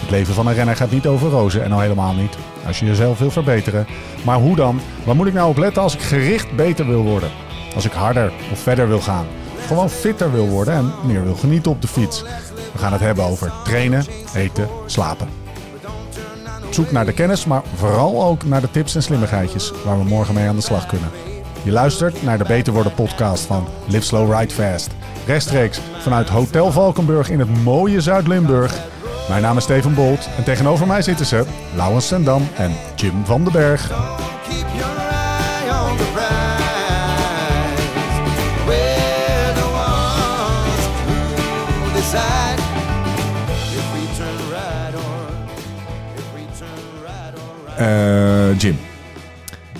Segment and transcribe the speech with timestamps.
[0.00, 2.36] Het leven van een renner gaat niet over rozen en al helemaal niet
[2.66, 3.86] als je jezelf wil verbeteren.
[4.24, 4.80] Maar hoe dan?
[5.04, 7.30] Waar moet ik nou op letten als ik gericht beter wil worden?
[7.74, 9.26] Als ik harder of verder wil gaan?
[9.66, 12.22] Gewoon fitter wil worden en meer wil genieten op de fiets.
[12.72, 15.28] We gaan het hebben over trainen, eten, slapen.
[16.70, 20.34] Zoek naar de kennis, maar vooral ook naar de tips en slimmigheidjes waar we morgen
[20.34, 21.10] mee aan de slag kunnen.
[21.62, 24.90] Je luistert naar de Beter Worden podcast van Live Slow Ride Fast.
[25.26, 28.80] Rechtstreeks vanuit Hotel Valkenburg in het mooie Zuid-Limburg.
[29.30, 33.42] Mijn naam is Steven Bolt en tegenover mij zitten ze Lauwens Sendam en Jim van
[33.44, 33.90] den Berg.
[47.76, 48.76] Eh, Jim,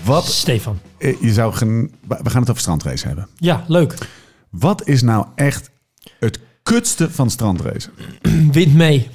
[0.05, 0.79] wat Stefan.
[0.99, 3.29] eh, je zou gen- we gaan het over strandrace hebben.
[3.37, 3.95] Ja, leuk.
[4.51, 5.71] Wat is nou echt
[6.19, 7.89] het kutste van strandrace?
[8.53, 9.09] Wint mee.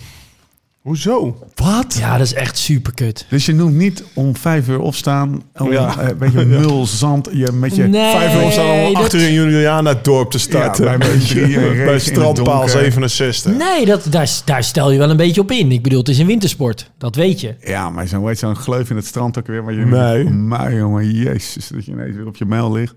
[0.86, 1.38] Hoezo?
[1.56, 1.96] Wat?
[2.00, 3.26] Ja, dat is echt super kut.
[3.30, 6.00] Dus je noemt niet om vijf uur opstaan, om Ja.
[6.00, 9.14] eh, een beetje mul, zand, je met je Nee, Vijf uur opstaan om dat- acht
[9.14, 10.86] uur in Juliana het dorp te starten.
[10.86, 12.70] Ja, bij in bij strandpaal donker.
[12.70, 13.58] 67.
[13.58, 15.72] Nee, dat, daar, daar stel je wel een beetje op in.
[15.72, 16.92] Ik bedoel, het is een wintersport.
[16.98, 17.56] Dat weet je.
[17.60, 19.64] Ja, maar zo'n weet zo'n gleuf in het strand ook weer.
[19.64, 20.24] Waar je Nee.
[20.30, 22.94] Maar jongen, jezus, dat je ineens weer op je mijl ligt.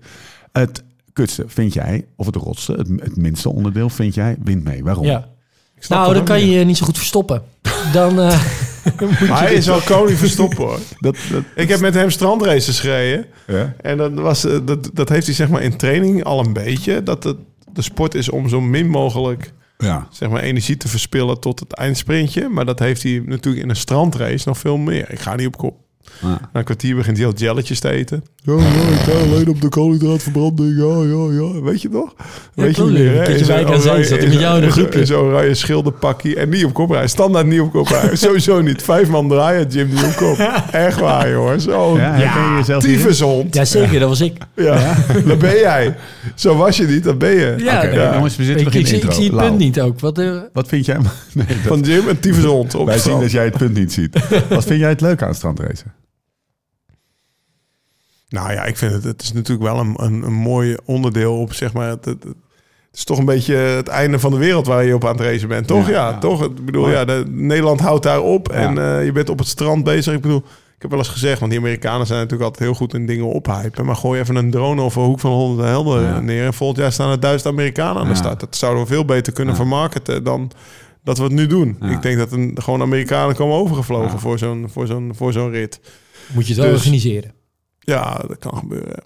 [0.51, 4.83] Het kutste vind jij, of het rotste, het, het minste onderdeel vind jij, wint mee.
[4.83, 5.05] Waarom?
[5.05, 5.27] Ja.
[5.87, 7.41] Nou, ook kan je niet zo goed verstoppen.
[7.91, 8.41] Dan, eh,
[9.29, 10.79] Maar hij is wel koning verstoppen hoor.
[10.99, 13.25] Dat, dat, Ik heb met hem strandraces gereden.
[13.47, 13.73] ja?
[13.81, 17.03] En dat, was, eh, dat, dat heeft hij zeg maar in training al een beetje.
[17.03, 17.37] Dat het,
[17.73, 20.07] de sport is om zo min mogelijk ja.
[20.11, 22.49] zeg maar, energie te verspillen tot het eindsprintje.
[22.49, 25.11] Maar dat heeft hij natuurlijk in een strandrace nog veel meer.
[25.11, 25.77] Ik ga niet op kop.
[26.21, 26.27] Ja.
[26.27, 28.23] Na een kwartier begint hij al jelletjes te eten.
[28.35, 28.59] Ja, ja,
[28.91, 30.77] ik ga alleen op de koolhydraatverbranding.
[30.77, 31.61] Ja, ja, ja.
[31.61, 32.13] Weet je toch?
[32.55, 33.29] Weet je niet meer, hè?
[33.33, 34.91] In zo'n Wijk aan Zee oranje- zat hij met jou in een.
[34.99, 36.35] In zo'n oranje schilderpakkie.
[36.35, 37.09] En niet op kop rijden.
[37.09, 38.17] Standaard niet op kop rijden.
[38.27, 38.81] Sowieso niet.
[38.81, 40.37] Vijf man draaien, Jim niet op kop.
[40.71, 41.61] Echt waar, jongen.
[41.61, 43.55] Zo Ja, tyfushond.
[43.55, 43.99] ja, zeker.
[43.99, 44.37] Dat was ik.
[44.55, 44.95] Ja,
[45.25, 45.95] dat ben jij.
[46.35, 47.55] Zo was je niet, dat ben je.
[47.57, 49.99] Ja, jongens, we zitten Ik, nog zie- ik zie het punt niet ook.
[49.99, 50.97] Wat, eh, Wat vind jij?
[51.33, 52.75] Nee, dat- Van Jim, een tyfushond.
[52.75, 54.17] Op wij zien dat jij het punt niet ziet.
[54.49, 55.93] Wat vind jij het leuk aan strandracen?
[58.29, 61.53] Nou ja, ik vind het, het is natuurlijk wel een, een, een mooi onderdeel op,
[61.53, 64.83] zeg maar, het, het, het is toch een beetje het einde van de wereld waar
[64.83, 65.87] je op aan het racen bent, toch?
[65.87, 66.17] Ja, Ja, ja.
[66.17, 66.43] toch?
[66.43, 69.83] Ik bedoel, ja, de, Nederland houdt daar op en eh, je bent op het strand
[69.83, 70.13] bezig.
[70.13, 70.37] Ik bedoel,
[70.75, 73.25] ik heb wel eens gezegd, want die Amerikanen zijn natuurlijk altijd heel goed in dingen
[73.25, 76.19] ophypen, maar gooi even een drone of een hoek van 100 helden Ja.
[76.19, 78.39] neer en volgend jaar staan er duizend Amerikanen aan de start.
[78.39, 79.59] Dat zouden we veel beter kunnen Ja.
[79.59, 80.51] vermarkten dan
[81.03, 81.77] dat we het nu doen.
[81.91, 85.79] Ik denk dat een, gewoon Amerikanen komen overgevlogen voor zo'n voor zo'n voor zo'n rit.
[86.33, 87.31] moet je het Dus- organiseren.
[87.89, 89.03] Ja, dat kan gebeuren.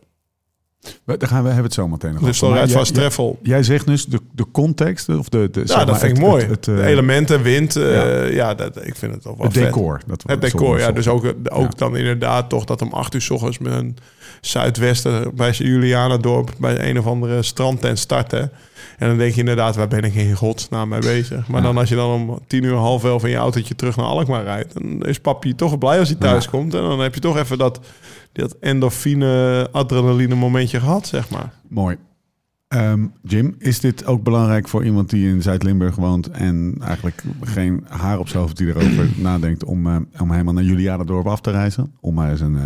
[1.04, 3.40] We- Daar gaan we hebben het zo meteen nog Dus dan rijdt vast treffel.
[3.44, 6.28] Jij zegt dus de, de context, of de, de, Ja, maar dat vind ik het-
[6.28, 6.42] mooi.
[6.46, 8.24] Het, het, eh, de elementen, wind, eh, ja.
[8.24, 9.64] ja, dat, ik vind het wel het vet.
[9.64, 10.02] decor.
[10.08, 10.92] Dat Het decor, ja.
[10.92, 11.78] Dus ook, ook Ja.
[11.78, 13.98] dan inderdaad toch dat om acht uur s ochtends met een
[14.42, 18.52] zuidwesten bij Julianadorp bij een of andere strandtent starten.
[18.98, 21.48] En dan denk je inderdaad, waar ben ik in godsnaam mee bezig?
[21.48, 21.68] Maar Ja.
[21.68, 24.44] dan als je dan om tien uur, half elf in je autootje terug naar Alkmaar
[24.44, 26.74] rijdt, dan is papi toch blij als hij thuis komt.
[26.74, 27.80] En dan heb je toch even dat,
[28.34, 31.54] dat endorfine, adrenaline momentje gehad, zeg maar.
[31.68, 31.98] Mooi.
[32.68, 37.86] Ehm, Jim, is dit ook belangrijk voor iemand die in Zuid-Limburg woont en eigenlijk geen
[37.88, 41.52] haar op zijn hoofd die erover nadenkt om, eh, om helemaal naar Julianadorp af te
[41.52, 41.94] reizen?
[42.00, 42.66] Om maar eens een eh,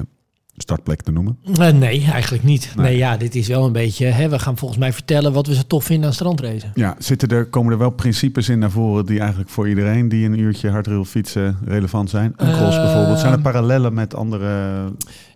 [0.57, 1.38] startplek te noemen.
[1.59, 2.72] Eh, nee, eigenlijk niet.
[2.75, 2.85] Nee.
[2.85, 2.97] Nee.
[2.97, 4.06] ja, dit is wel een beetje...
[4.06, 6.72] Hè, we gaan volgens mij vertellen wat we zo tof vinden aan strandracen.
[6.73, 10.26] Ja, zitten er, komen er wel principes in naar voren die eigenlijk voor iedereen die
[10.26, 12.34] een uurtje hard wil fietsen relevant zijn?
[12.35, 13.20] Een cross Eh, bijvoorbeeld.
[13.20, 14.82] Zijn er parallellen met andere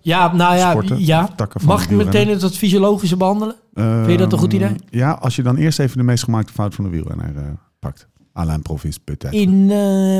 [0.01, 1.05] Ja, nou ja, sporten?
[1.05, 1.29] ja.
[1.35, 3.55] takken van Mag ik meteen het fysiologische behandelen?
[3.73, 4.75] Vind je dat een goed idee?
[4.89, 7.43] Ja, als je dan eerst even de meest gemaakte fout van de wielrenner eh,
[7.79, 8.07] pakt.
[8.33, 9.37] Alain Provis, peut-être.
[9.37, 9.71] In,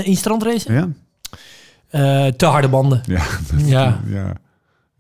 [0.06, 0.74] in strandracen?
[0.74, 0.88] Ja?
[2.32, 3.02] Te harde banden.
[3.06, 3.22] Ja.
[3.66, 4.00] Ja.
[4.08, 4.34] ja.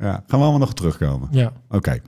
[0.02, 1.28] Ja, gaan we allemaal nog terugkomen.
[1.32, 1.52] Ja.
[1.70, 2.00] Oké.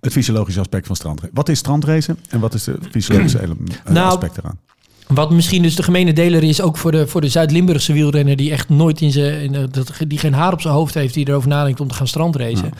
[0.00, 1.30] Het fysiologische aspect van strandrace.
[1.34, 3.48] Wat is strandracen en wat is de fysiologische eh,
[3.92, 4.58] Nou, aspect eraan?
[5.06, 8.36] Wat misschien dus de gemene deler is, ook voor de, voor de Zuid-Limburgse wielrenner...
[8.36, 9.70] die echt nooit in zijn...
[10.06, 11.14] die geen haar op zijn hoofd heeft...
[11.14, 12.72] die erover nadenkt om te gaan strandracen.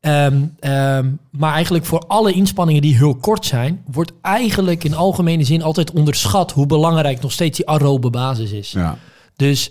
[0.00, 3.82] Ehm, ehm, maar eigenlijk voor alle inspanningen die heel kort zijn...
[3.90, 6.52] wordt eigenlijk in algemene zin altijd onderschat...
[6.52, 8.70] hoe belangrijk nog steeds die aerobe basis is.
[8.70, 8.98] Ja.
[9.36, 9.70] Dus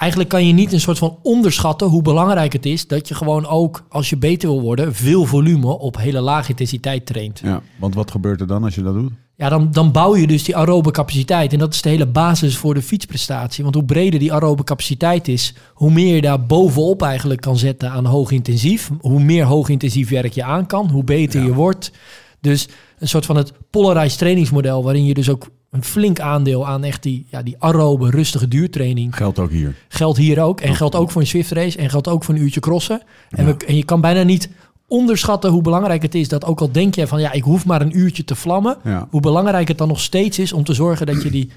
[0.00, 3.46] eigenlijk kan je niet een soort van onderschatten hoe belangrijk het is dat je gewoon
[3.46, 7.40] ook, als je beter wil worden, veel volume op hele lage intensiteit traint.
[7.44, 9.12] Ja, want wat gebeurt er dan als je dat doet?
[9.36, 11.52] Ja, dan, dan bouw je dus die aerobe capaciteit.
[11.52, 13.62] En dat is de hele basis voor de fietsprestatie.
[13.62, 17.90] Want hoe breder die aerobe capaciteit is, hoe meer je daar bovenop eigenlijk kan zetten
[17.90, 18.90] aan hoog intensief.
[19.00, 21.46] Hoe meer hoog intensief werk je aan kan, hoe beter Ja.
[21.46, 21.92] je wordt.
[22.40, 22.68] Dus
[22.98, 27.02] een soort van het polarized trainingsmodel, waarin je dus ook een flink aandeel aan echt
[27.02, 29.16] die, ja, die aerobe, rustige duurtraining.
[29.16, 29.74] Geldt ook hier.
[29.88, 30.60] Geldt hier ook.
[30.60, 31.78] En geldt ook voor een Swift race.
[31.78, 33.02] En geldt ook voor een uurtje crossen.
[33.30, 34.48] En, we, en je kan bijna niet
[34.88, 37.80] onderschatten hoe belangrijk het is dat ook al denk je van ja, ik hoef maar
[37.80, 38.76] een uurtje te vlammen.
[38.84, 39.06] Ja.
[39.10, 41.50] Hoe belangrijk het dan nog steeds is om te zorgen dat je die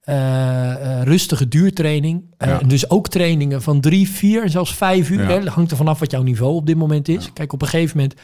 [0.00, 2.58] eh, eh, rustige duurtraining, Ja.
[2.58, 6.10] dus ook trainingen van drie, vier en zelfs vijf uur, hè, hangt er vanaf wat
[6.10, 7.32] jouw niveau op dit moment is.
[7.32, 8.14] Kijk, op een gegeven moment,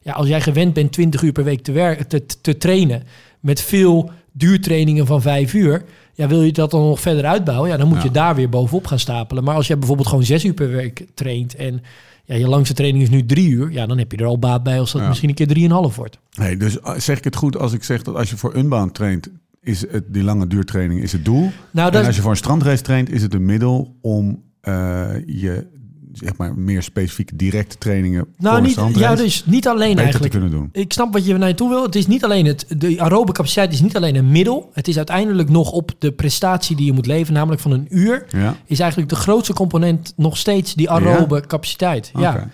[0.00, 3.02] ja, als jij gewend bent 20 uur per week te, werken, te, te trainen
[3.40, 7.70] met veel duurtrainingen van vijf uur, ja, wil je dat dan nog verder uitbouwen?
[7.70, 8.02] Ja, dan moet Ja.
[8.04, 9.44] je daar weer bovenop gaan stapelen.
[9.44, 11.82] Maar als je bijvoorbeeld gewoon zes uur per week traint en
[12.24, 14.62] ja, je langste training is nu drie uur, ja, dan heb je er al baat
[14.62, 15.08] bij als dat Ja.
[15.08, 16.18] misschien een keer drieënhalf wordt.
[16.38, 18.94] Nee, dus uh, zeg ik het goed als ik zeg dat als je voor Unbound
[18.94, 19.28] traint,
[19.62, 21.50] is het, die lange duurtraining is het doel.
[21.70, 25.66] Nou, en als je voor een strandrace traint, is het een middel om eh, je
[26.12, 30.32] zeg maar meer specifieke directe trainingen nou niet, ja, dus niet alleen beter eigenlijk.
[30.32, 30.68] te kunnen doen.
[30.72, 31.82] Ik snap wat je naartoe wil.
[31.82, 34.70] Het is niet alleen het, de aerobe capaciteit is niet alleen een middel.
[34.72, 38.26] Het is uiteindelijk nog op de prestatie die je moet leveren, namelijk van een uur,
[38.28, 38.56] Ja.
[38.66, 42.10] is eigenlijk de grootste component nog steeds die aerobe capaciteit.
[42.18, 42.48] Ja.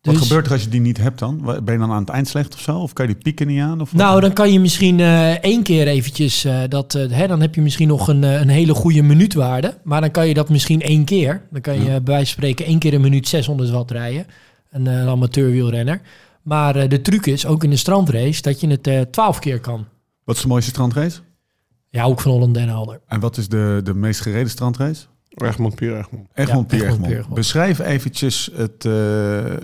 [0.00, 1.40] Wat Dus- gebeurt er als je die niet hebt dan?
[1.64, 2.78] Ben je dan aan het eind slecht of zo?
[2.78, 3.80] Of kan je die pieken niet aan?
[3.80, 4.00] Of wat?
[4.00, 7.54] Nou, dan kan je misschien eh, één keer eventjes eh, dat, eh, hè, dan heb
[7.54, 9.78] je misschien nog een, een hele goede minuutwaarde.
[9.84, 11.46] Maar dan kan je dat misschien één keer.
[11.50, 14.26] Dan kan je bij wijze van spreken één keer een minuut 600 watt rijden.
[14.70, 16.00] Een, een amateurwielrenner.
[16.42, 19.86] Maar de truc is, ook in de strandrace, dat je het twaalf keer kan.
[20.24, 21.20] Wat is de mooiste strandrace?
[21.90, 23.00] Ja, ook van Holland Den Helder.
[23.06, 25.06] En wat is de, de meest gereden strandrace?
[25.48, 26.26] Egmond, Egmond.
[26.34, 27.00] Egmond, Pier Egmond, Egmond.
[27.08, 27.34] Pier Egmond.
[27.34, 28.92] Beschrijf eventjes het, eh,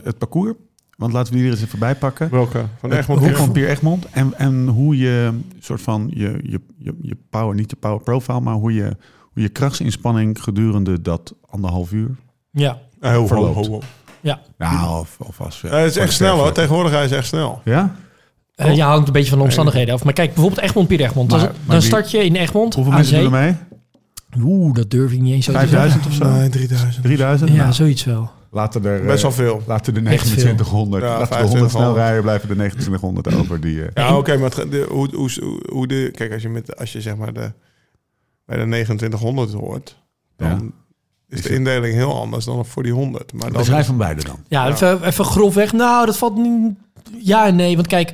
[0.05, 0.53] het parcours.
[0.97, 2.31] Want laten we die er eens even bij pakken.
[2.31, 2.65] Welke?
[2.81, 4.07] Van Egmond, Pier van Pier Egmond.
[4.11, 8.41] En, en hoe je soort van je, je, je, je power, niet je power profile,
[8.41, 8.97] maar hoe je,
[9.33, 12.11] hoe je krachtsinspanning gedurende dat anderhalf uur.
[12.51, 13.55] Ja, Verloopt.
[13.67, 13.81] ho, ho.
[14.21, 14.41] ja.
[14.59, 16.53] Nou, of, of als het is echt snel hoor.
[16.53, 17.61] Tegenwoordig is echt snel.
[17.65, 17.95] Ja?
[18.55, 20.05] Eh, ja, hangt een beetje van de omstandigheden af.
[20.05, 21.31] Maar kijk, bijvoorbeeld Egmond, Pier Egmond.
[21.31, 23.25] Maar- Dan- maar dan wie- start je in Egmond, Hoeveel aan mensen zee.
[23.25, 23.57] doen er mee?
[24.43, 25.79] Oeh, dat durf ik niet eens zo te zeggen.
[25.79, 26.39] 5000 of zo?
[26.39, 27.03] Nee, 3000.
[27.05, 27.51] 3000?
[27.51, 28.31] Ja, Nou, zoiets wel.
[28.51, 29.63] laten er, eh, Best wel veel.
[29.67, 30.31] Laten de Echt veel.
[30.33, 31.97] 2900, Ja, laten de 100 snel 2500.
[32.05, 33.61] rijden, blijven de 2900 over.
[33.61, 35.31] Die, eh, Ja, oké, maar het, gaat- de, hoe, hoe,
[35.71, 36.11] hoe, de...
[36.15, 37.53] Kijk, als je, met, als je zeg maar de,
[38.45, 39.97] bij de 2900 hoort...
[40.37, 40.57] Dan Ja.
[41.29, 43.33] is Is de indeling heel anders dan voor die 100.
[43.33, 44.39] Maar dan Beschrijf van beide dan.
[44.49, 44.73] Ja, Ja.
[44.73, 45.73] Even, even grofweg.
[45.73, 46.75] Nou, dat valt niet...
[47.19, 48.13] Ja en nee, want kijk...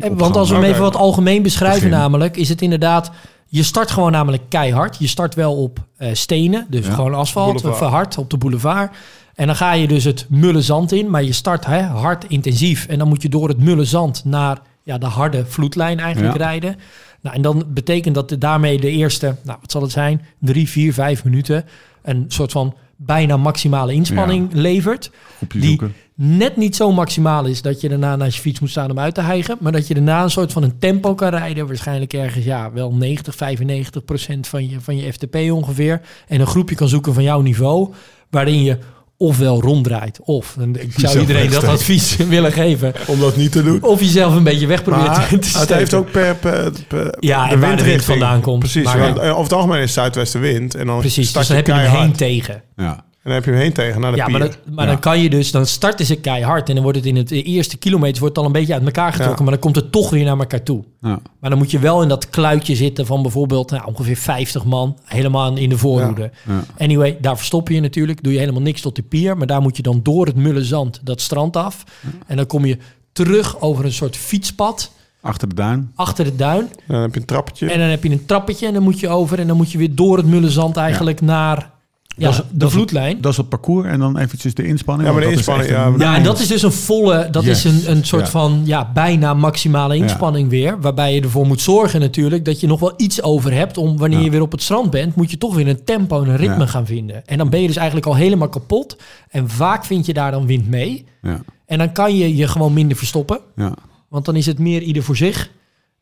[0.00, 0.10] Eh.
[0.14, 1.96] Want als we hem even wat algemeen beschrijven Begin.
[1.98, 2.36] namelijk...
[2.36, 3.10] is het inderdaad...
[3.48, 4.96] Je start gewoon namelijk keihard.
[4.98, 6.92] Je start wel op eh, stenen, dus Ja.
[6.94, 7.76] gewoon asfalt, Boulevard.
[7.76, 8.96] verhard op de boulevard.
[9.34, 12.86] En dan ga je dus het mulle zand in, maar je start hè, hard intensief.
[12.86, 16.44] En dan moet je door het mulle zand naar ja, de harde vloedlijn eigenlijk Ja.
[16.44, 16.76] rijden.
[17.20, 20.92] Nou, en dan betekent dat daarmee de eerste, nou, wat zal het zijn, drie, vier,
[20.92, 21.64] vijf minuten...
[22.02, 25.94] een soort van bijna maximale inspanning levert Groepje die zoeken.
[26.14, 29.14] net niet zo maximaal is dat je daarna naast je fiets moet staan om uit
[29.14, 29.56] te hijgen.
[29.60, 31.66] Maar dat je daarna een soort van een tempo kan rijden.
[31.66, 36.00] Waarschijnlijk ergens ja, wel 90, 95 procent van je, van je FTP ongeveer.
[36.28, 37.92] En een groepje kan zoeken van jouw niveau.
[38.30, 38.78] Waarin je
[39.18, 40.18] ofwel ronddraait.
[40.22, 42.92] Of, en ik zou Jezelf iedereen dat advies willen geven.
[43.06, 43.82] Om dat niet te doen.
[43.82, 45.76] Of jezelf een beetje weg probeert Maar te het steken.
[45.76, 48.58] heeft ook per, per, per Ja, de en waar de wind vandaan komt.
[48.58, 50.74] Precies, Maar- want eh, over het algemeen is het zuidwestenwind.
[50.74, 52.62] En dan Precies, start dus dan je heb je hem heen tegen.
[52.76, 53.04] Ja.
[53.26, 54.38] En dan heb je hem heen tegen naar de Ja, pier.
[54.38, 54.90] maar, dat, maar Ja.
[54.90, 57.76] dan kan je dus, dan starten ze keihard en dan wordt het in het eerste
[57.76, 59.42] kilometers wordt het al een beetje uit elkaar getrokken, Ja.
[59.42, 60.84] maar dan komt het toch weer naar elkaar toe.
[61.00, 61.18] Ja.
[61.40, 64.98] Maar dan moet je wel in dat kluitje zitten van bijvoorbeeld nou, ongeveer 50 man,
[65.04, 66.30] helemaal in de voorhoede.
[66.48, 66.64] Ja.
[66.78, 69.76] Anyway, daar verstop je natuurlijk, doe je helemaal niks tot de pier, maar daar moet
[69.76, 71.84] je dan door het mulle zand dat strand af.
[72.26, 72.78] En dan kom je
[73.12, 74.90] terug over een soort fietspad
[75.20, 75.90] Achter de duin.
[75.94, 76.68] achter de duin.
[76.86, 77.70] Dan heb je een trappetje.
[77.70, 79.78] En dan heb je een trappetje en dan moet je over en dan moet je
[79.78, 81.74] weer door het mulle zand eigenlijk naar
[82.16, 83.20] ja, Dat is- de dat vloedlijn.
[83.20, 85.08] Dat is het parcours en dan eventjes de inspanning.
[85.08, 87.28] Ja, maar de dat is inspanning, een- ja, Ja, en dat is dus een volle,
[87.30, 87.64] dat Yes.
[87.64, 88.30] is een, een soort Ja.
[88.30, 90.80] van ja, bijna maximale inspanning weer.
[90.80, 93.76] Waarbij je ervoor moet zorgen natuurlijk dat je nog wel iets over hebt.
[93.78, 94.24] Om wanneer Ja.
[94.24, 96.58] je weer op het strand bent, moet je toch weer een tempo en een ritme
[96.58, 96.66] Ja.
[96.66, 97.26] gaan vinden.
[97.26, 98.96] En dan ben je dus eigenlijk al helemaal kapot.
[99.28, 101.04] En vaak vind je daar dan wind mee.
[101.22, 103.38] Ja, En dan kan je je gewoon minder verstoppen.
[103.56, 103.74] ja.
[104.08, 105.50] Want dan is het meer ieder voor zich.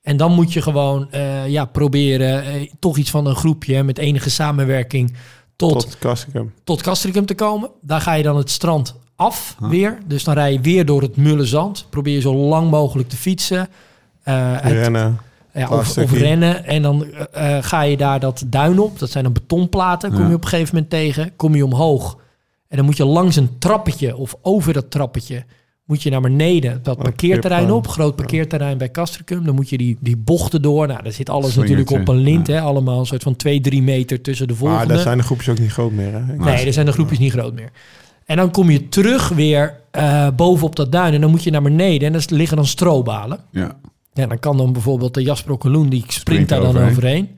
[0.02, 3.82] En dan moet je gewoon eh, ja, proberen eh, toch iets van een groepje hè,
[3.84, 5.14] met enige samenwerking
[5.56, 5.80] tot, tot.
[5.82, 6.52] Tot Castricum.
[6.64, 7.70] Castricum te komen.
[7.80, 9.68] Daar ga je dan het strand af Huh?
[9.68, 9.98] weer.
[10.06, 11.86] Dus dan rij je weer door het mulle zand.
[11.90, 13.68] Probeer je zo lang mogelijk te fietsen.
[14.22, 15.18] Eh, het Rennen.
[15.52, 16.64] Ja, of, rennen.
[16.64, 18.98] En dan eh, eh, ga je daar dat duin op.
[18.98, 20.10] Dat zijn dan betonplaten.
[20.12, 20.28] Kom Ja.
[20.28, 21.36] je op een gegeven moment tegen.
[21.36, 22.18] Kom je omhoog.
[22.68, 25.44] En dan moet je langs een trappetje of over dat trappetje...
[25.84, 27.88] moet je naar beneden dat parkeerterrein op.
[27.88, 29.44] Groot parkeerterrein bij Castricum.
[29.44, 30.86] Dan moet je die, die bochten door.
[30.86, 32.46] Nou, daar zit alles natuurlijk op een lint.
[32.46, 32.60] Hè?
[32.60, 34.94] Allemaal een soort van 2, 3 meter tussen de Maar volgende.
[34.94, 36.12] daar zijn de groepjes ook niet groot meer.
[36.12, 36.36] Hè?
[36.36, 37.70] Nee, er zijn de groepjes niet groot meer.
[38.24, 41.14] En dan kom je terug weer eh bovenop dat duin.
[41.14, 42.08] En dan moet je naar beneden.
[42.08, 43.38] En er liggen dan strobalen.
[43.50, 43.76] Ja.
[44.12, 46.90] Ja, dan kan dan bijvoorbeeld de Jasper Okkeloen, die springt, Springt daar dan overheen.
[46.90, 47.28] overheen.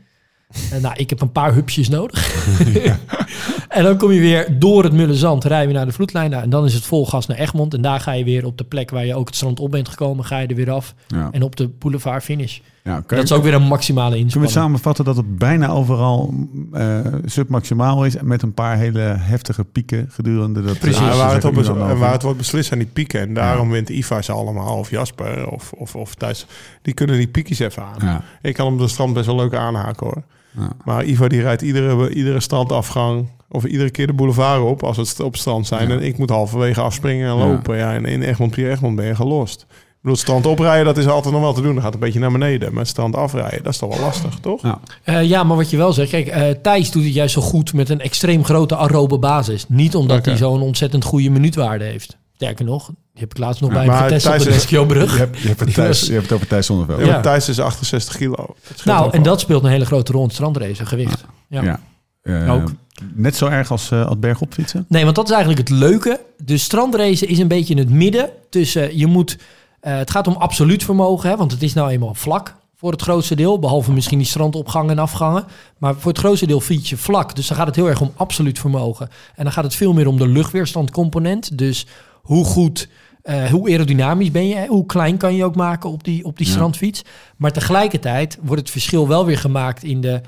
[0.70, 2.34] En nou, ik heb een paar hupsjes nodig.
[3.76, 6.30] en dan kom je weer door het mulle zand, rijden we naar de vloedlijn.
[6.30, 7.74] Nou, en dan is het vol gas naar Egmond.
[7.74, 9.88] En daar ga je weer op de plek waar je ook het strand op bent
[9.88, 10.94] gekomen, ga je er weer af.
[11.06, 11.28] Ja.
[11.32, 12.58] En op de boulevard finish.
[12.84, 14.52] Ja, Dat is je- ook weer een maximale Kunnen we inspanning.
[14.52, 16.34] samenvatten dat het bijna overal
[16.72, 18.14] eh, submaximaal is...
[18.22, 20.78] met een paar hele heftige pieken gedurende dat...
[20.78, 20.98] Precies.
[21.00, 21.54] Ja, eh, waar, het op,
[21.98, 23.20] waar het wordt beslist zijn die pieken.
[23.20, 24.76] En daarom wint Iva ze allemaal.
[24.78, 26.46] Of Jasper of, of, of Thijs.
[26.82, 27.96] Die kunnen die piekjes even aan.
[28.08, 28.22] Ja.
[28.42, 30.22] Ik kan hem de strand best wel leuk aanhaken hoor.
[30.58, 30.68] Ja.
[30.84, 35.20] Maar Iva die rijdt iedere, iedere strandafgang of iedere keer de boulevard op als het
[35.20, 35.88] op strand zijn.
[35.88, 35.94] Ja.
[35.94, 37.76] En ik moet halverwege afspringen en lopen.
[37.76, 39.66] Ja, en in Egmond, Pier Egmond ben je gelost.
[39.70, 41.72] Ik bedoel, strand oprijden, dat is altijd nog wel te doen.
[41.72, 42.74] Dan gaat het een beetje naar beneden.
[42.74, 44.62] Maar strand afrijden, dat is toch wel lastig, toch?
[44.62, 44.80] Ja.
[45.04, 47.72] Eh, ja, maar wat je wel zegt, kijk, eh, Thijs doet het juist zo goed
[47.72, 49.64] met een extreem grote aerobe basis.
[49.68, 52.16] Niet omdat hij zo'n ontzettend goede minuutwaarde heeft.
[52.34, 54.50] Sterker nog, die heb ik laatst nog Ja, bij hem maar getest op Thijs de
[54.50, 55.12] Lesquio-brug.
[55.12, 57.00] Je, hebt, je, hebt het Thijs, je hebt het over Thijs Zonneveld.
[57.00, 58.54] Ja, Thijs is 68 kilo.
[58.84, 59.22] Nou, en wel.
[59.22, 61.24] dat speelt een hele grote rol in het strandrace, gewicht.
[61.48, 61.62] Ja.
[61.62, 61.80] Ja.
[62.22, 62.70] Eh, Ook.
[63.14, 64.84] Net zo erg als, uh, als bergop fietsen?
[64.88, 66.20] Nee, want dat is eigenlijk het leuke.
[66.44, 68.98] De strandrace is een beetje in het midden tussen...
[68.98, 69.38] Je moet,
[69.80, 73.02] eh, het gaat om absoluut vermogen, hè, want het is nou eenmaal vlak voor het
[73.02, 73.58] grootste deel.
[73.58, 75.44] Behalve misschien die strandopgangen en afgangen.
[75.78, 77.34] Maar voor het grootste deel fiets je vlak.
[77.36, 79.08] Dus dan gaat het heel erg om absoluut vermogen.
[79.34, 81.58] En dan gaat het veel meer om de luchtweerstandcomponent.
[81.58, 81.86] Dus
[82.22, 82.88] hoe goed...
[83.22, 84.66] eh, hoe aerodynamisch ben je?
[84.68, 86.52] Hoe klein kan je ook maken op die, op die Ja.
[86.52, 87.02] strandfiets?
[87.36, 90.20] Maar tegelijkertijd wordt het verschil wel weer gemaakt in de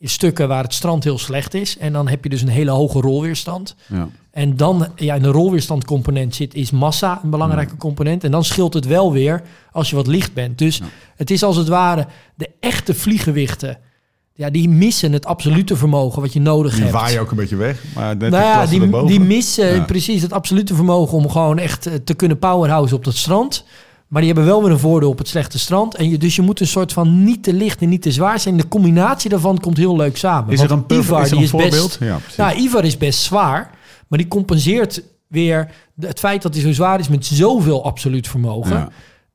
[0.00, 1.78] stukken waar het strand heel slecht is.
[1.78, 3.74] En dan heb je dus een hele hoge rolweerstand.
[3.86, 4.08] Ja.
[4.30, 8.24] En dan, ja, in de rolweerstandcomponent zit, is massa een belangrijke component.
[8.24, 10.58] En dan scheelt het wel weer als je wat licht bent.
[10.58, 10.84] Dus Ja.
[11.16, 13.78] het is als het ware de echte vliegewichten.
[14.36, 16.94] Ja, die missen het absolute vermogen wat je nodig Die hebt.
[16.94, 17.82] waaien ook een beetje weg.
[17.94, 19.84] Maar net nou ja, die, die missen Ja.
[19.84, 23.64] precies het absolute vermogen om gewoon echt eh, te kunnen powerhouse op dat strand.
[24.08, 25.94] Maar die hebben wel weer een voordeel op het slechte strand.
[25.94, 28.40] En je, dus je moet een soort van niet te licht en niet te zwaar
[28.40, 28.56] zijn.
[28.56, 30.52] De combinatie daarvan komt heel leuk samen.
[30.52, 31.98] Is er Want een, puff, Ivar, is er een is voorbeeld?
[31.98, 32.36] Best, ja, precies.
[32.36, 33.70] nou, Ivar is best zwaar,
[34.08, 35.70] maar die compenseert weer
[36.00, 38.90] het feit dat hij zo zwaar is met zoveel absoluut vermogen.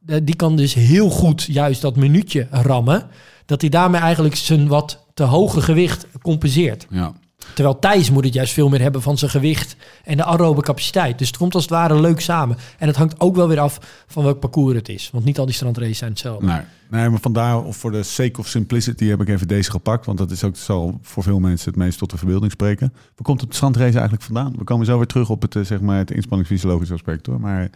[0.05, 0.19] Ja.
[0.19, 3.07] Die kan dus heel goed juist dat minuutje rammen,
[3.45, 6.87] dat hij daarmee eigenlijk zijn wat te hoge gewicht compenseert.
[6.89, 7.13] Ja.
[7.53, 11.17] Terwijl Thijs moet het juist veel meer hebben van zijn gewicht en de aerobe capaciteit.
[11.17, 12.57] Dus het komt als het ware leuk samen.
[12.77, 15.09] En het hangt ook wel weer af van welk parcours het is.
[15.11, 16.45] Want niet al die strandraces zijn hetzelfde.
[16.45, 16.61] Nee.
[16.89, 20.05] nee, maar vandaar, of voor de sake of simplicity heb ik even deze gepakt.
[20.05, 22.93] Want dat is ook, zal voor veel mensen het meest tot de verbeelding spreken.
[22.93, 24.53] Waar komt het strandrace eigenlijk vandaan?
[24.57, 27.39] We komen zo weer terug op het, eh, zeg maar, het inspanningsfysiologisch aspect hoor.
[27.39, 27.69] Maar,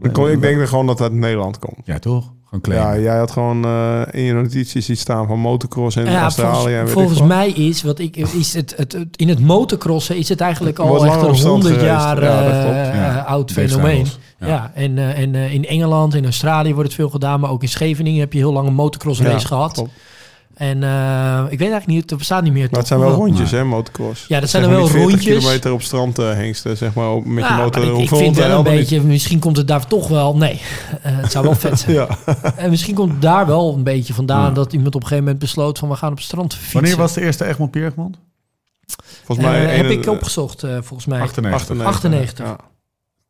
[0.00, 1.78] Ik, denk er gewoon dat het uit Nederland komt.
[1.84, 2.32] Ja, toch?
[2.44, 6.22] Gewoon Ja, jij had gewoon eh, in je notities iets staan van motocross in Ja,
[6.22, 6.52] Australië.
[6.54, 9.40] en volgens weet volgens ik mij is, wat ik, is het, het, het- in het
[9.40, 11.80] motocrossen is het eigenlijk al Wordt echt een honderd geweest.
[11.86, 14.06] jaar Ja, eh, oud fenomeen.
[14.38, 14.70] Ja, Ja.
[14.74, 17.68] en, eh, en eh, in Engeland, in Australië wordt het veel gedaan, maar ook in
[17.68, 19.72] Scheveningen heb je heel lang een motocross race Ja, gehad.
[19.72, 19.90] klopt.
[20.60, 22.68] En eh, ik weet eigenlijk niet, er bestaat niet meer.
[22.70, 24.24] Maar het zijn wel rondjes, hè, motocross.
[24.28, 25.36] Ja, dat zijn er wel niet 40 rondjes.
[25.38, 27.84] kilometer op strand eh, hengsten, zeg maar, met Ja, je motor.
[27.86, 28.64] maar ik, ik vind wel een niet.
[28.74, 30.52] beetje, misschien komt het daar toch wel, nee,
[31.02, 31.94] eh, het zou wel vet zijn.
[31.96, 32.08] Ja.
[32.56, 34.50] En misschien komt het daar wel een beetje vandaan Ja.
[34.50, 36.72] dat iemand op een gegeven moment besloot van we gaan op het strand fietsen.
[36.72, 38.18] Wanneer was de eerste Egmond Pierre Egmond?
[39.24, 41.20] Volgens mij heb ik opgezocht, eh, volgens mij.
[41.20, 41.86] 98.
[41.86, 42.46] 98.
[42.46, 42.56] Ja.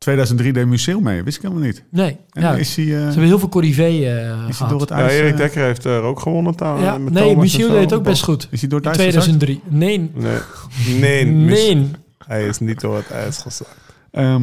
[0.00, 1.84] 2003 deed Museum mee, wist ik helemaal niet.
[1.90, 2.54] Nee, En ja.
[2.54, 4.70] is hij, eh, Ze hebben heel veel corrivé eh is hij gehad.
[4.70, 5.08] door het Ja.
[5.08, 6.54] Erik eh, Dekker heeft er ook gewonnen.
[6.58, 7.68] Ja, met nee, zo.
[7.68, 8.48] deed het ook best goed.
[8.50, 9.38] Is hij door het In ijs gezakt?
[9.38, 9.60] 2003.
[9.78, 11.90] Nee, Nee, nee, nee.
[12.26, 13.76] hij is niet door het ijs gezakt.
[14.10, 14.42] Ehm,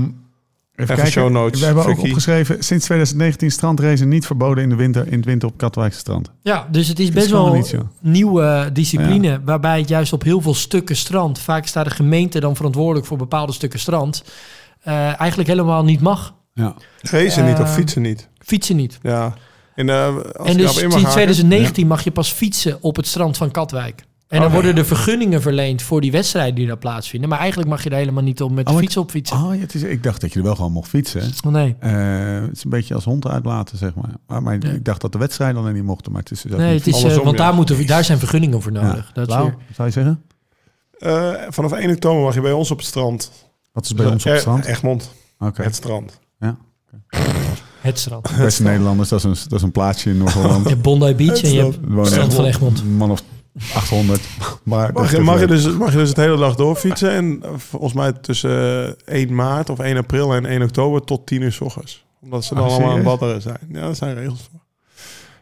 [0.76, 1.08] even, kijken.
[1.08, 5.18] show notes, We hebben ook opgeschreven, sinds 2019 strandracen niet verboden in de winter, in
[5.18, 6.32] het winter op Katwijkse strand.
[6.42, 7.62] Ja, dus het is best wel ja.
[7.72, 9.42] een nieuwe discipline.
[9.46, 13.18] Waarbij het juist op heel veel stukken strand, vaak staat de gemeente dan verantwoordelijk voor
[13.18, 14.24] bepaalde stukken strand,
[14.88, 16.34] eh, eigenlijk helemaal niet mag.
[16.54, 16.74] Ja.
[17.02, 18.30] Racen niet of Eh, fietsen niet.
[18.38, 19.00] Fietsen niet.
[19.02, 19.34] Ja.
[19.76, 23.08] En, eh, als en ik dus sinds haken- 2019 mag je pas fietsen op het
[23.08, 24.06] strand van Katwijk.
[24.28, 27.30] En dan Oh, worden er vergunningen verleend voor die wedstrijden die daar plaatsvinden.
[27.30, 29.38] Maar eigenlijk mag je daar helemaal niet op met de Oh, fiets op fietsen.
[29.38, 31.22] Oh, ja, het is, ik dacht dat je er wel gewoon mocht fietsen.
[31.46, 31.76] Oh, nee.
[31.80, 31.92] Eh,
[32.42, 34.12] het is een beetje als hond uitlaten, zeg maar.
[34.28, 34.70] Maar, maar Ja.
[34.70, 36.88] ik dacht dat de wedstrijden alleen niet mochten, maar het is dus ook Nee, het
[36.88, 39.06] is, want daar, moeten, daar zijn vergunningen voor nodig.
[39.08, 39.14] Ja.
[39.14, 40.22] Dat is Lau, weer- zou je zeggen?
[40.98, 43.32] Eh, vanaf 1 oktober mag je bij ons op het strand.
[43.78, 44.66] Wat is bij ons op het Eh, strand?
[44.66, 45.64] Egmond, Oké.
[45.64, 46.20] het strand.
[46.40, 46.58] Ja.
[47.80, 48.38] Het strand.
[48.38, 50.64] Beste Nederlanders, dat is een, dat is een plaatsje in Noord-Holland.
[50.64, 52.80] Je hebt Bondi Beach en je hebt het strand van Egmond.
[52.80, 53.22] Een man of
[53.76, 54.22] 800.
[54.64, 57.12] Maar Mag je, mag, je dus, mag je dus het hele dag doorfietsen.
[57.12, 61.26] En eh, volgens mij tussen eh, 1 maart of 1 april en 1 oktober tot
[61.26, 62.06] 10 uur s ochtends.
[62.22, 63.18] Omdat ze dan Oh, allemaal aan serieus?
[63.20, 63.60] badderen zijn.
[63.72, 64.60] Ja, dat zijn regels voor.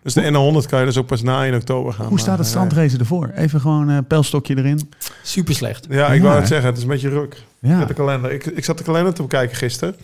[0.05, 0.21] Dus de
[0.63, 2.05] N100 kan je dus ook pas na 1 oktober gaan.
[2.07, 3.31] Hoe staat het Maar, strandrace ervoor?
[3.35, 4.91] Even gewoon een pijlstokje erin.
[5.23, 5.87] Super slecht.
[5.87, 6.67] eh, Ja, ik wou het zeggen.
[6.67, 7.41] Het is een beetje ruk.
[7.59, 7.77] Ja.
[7.77, 8.31] Met de kalender.
[8.31, 9.95] Ik, ik zat de kalender te bekijken gisteren.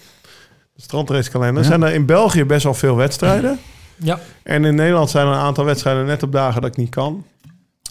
[0.75, 1.63] De strandracekalender.
[1.63, 1.69] Ja.
[1.69, 3.59] Zijn er in België best wel veel wedstrijden.
[3.95, 4.19] Ja.
[4.43, 7.25] En in Nederland zijn er een aantal wedstrijden net op dagen dat ik niet kan.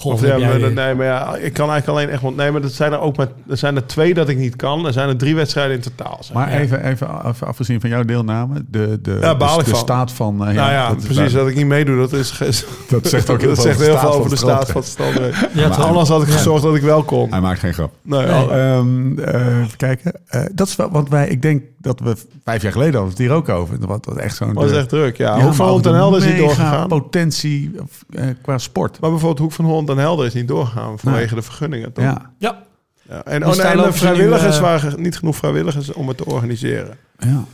[0.05, 2.23] Of ja, maar, nee, maar ja, ik kan eigenlijk alleen echt...
[2.23, 3.29] Want nee, maar dat zijn er ook maar...
[3.49, 4.87] Er zijn er twee dat ik niet kan.
[4.87, 6.19] Er zijn er drie wedstrijden in totaal.
[6.21, 6.33] zeg.
[6.35, 6.59] Maar Ja.
[6.59, 9.79] even, even af, afgezien van jouw deelname, de, de, Ja, de, ik de van.
[9.79, 10.33] staat van...
[10.35, 11.33] eh, nou ja, dat is precies.
[11.33, 11.43] waar.
[11.43, 12.39] Dat ik niet meedoe, dat, is,
[12.89, 14.31] Dat zegt ook heel dat veel zegt over de heel staat veel van over de
[14.31, 15.53] het staat van het stand.
[15.55, 15.79] Ja, Maar?
[15.79, 16.35] Anders had ik Ja.
[16.35, 17.31] gezorgd dat ik wel kon.
[17.31, 17.93] Hij maakt geen grap.
[18.03, 18.31] Nee, Nee.
[18.31, 20.13] al- Ehm, eh, even kijken.
[20.27, 23.23] Eh, dat is wel, want wij, ik denk dat we vijf jaar geleden hadden we
[23.23, 23.77] het hier ook over.
[23.87, 24.53] Wat, wat echt zo'n...
[24.53, 25.17] was echt druk.
[25.17, 26.89] Ja, Ja, Hoek van Holland is doorgegaan.
[26.89, 27.71] potentie
[28.11, 29.01] eh, qua sport.
[29.01, 31.93] Maar bijvoorbeeld Hoek van Holland en Helder is niet doorgegaan vanwege de vergunningen.
[31.93, 32.05] Toch?
[32.05, 32.63] Ja, Ja.
[33.09, 33.25] Ja.
[33.25, 36.17] En, Dus oh, nee, en de nu, vrijwilligers eh, waren niet genoeg vrijwilligers om het
[36.17, 36.97] te organiseren.
[37.19, 37.45] ja.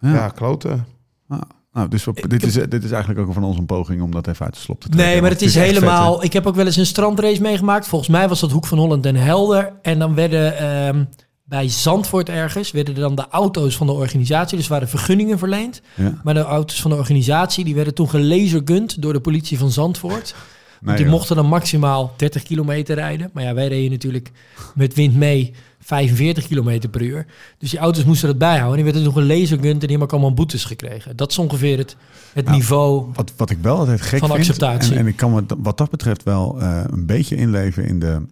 [0.00, 0.28] Ja, ja.
[0.28, 0.86] kloten.
[1.28, 1.40] Ah,
[1.72, 4.26] nou, dus we- dit, is, dit is eigenlijk ook van ons een poging om dat
[4.26, 5.10] even uit de slop te trekken.
[5.10, 6.24] Nee, maar het is, helemaal...
[6.24, 7.86] ik heb ook wel eens een strandrace meegemaakt.
[7.88, 9.72] Volgens mij was dat Hoek van Holland en Helder.
[9.82, 11.04] En dan werden ehm,
[11.44, 12.70] bij Zandvoort ergens...
[12.70, 14.56] werden dan de auto's van de organisatie...
[14.56, 15.82] dus waren vergunningen verleend.
[15.94, 16.20] Ja.
[16.24, 17.64] Maar de auto's van de organisatie...
[17.64, 20.34] die werden toen gelasergund door de politie van Zandvoort.
[20.80, 21.14] Nee, die joh.
[21.14, 23.30] mochten dan maximaal 30 kilometer rijden.
[23.32, 24.30] Maar ja, wij reden natuurlijk
[24.74, 27.26] met wind mee 45 kilometer per uur.
[27.58, 28.78] Dus die auto's moesten dat bijhouden.
[28.78, 31.16] En die werden toen gelasergund en ook allemaal boetes gekregen.
[31.16, 31.96] Dat is ongeveer het,
[32.32, 33.06] het Nou, niveau...
[33.14, 34.38] Wat, wat ik wel altijd gek Van vind...
[34.40, 34.92] acceptatie.
[34.92, 38.26] En, en ik kan me wat dat betreft wel eh, een beetje inleven in de,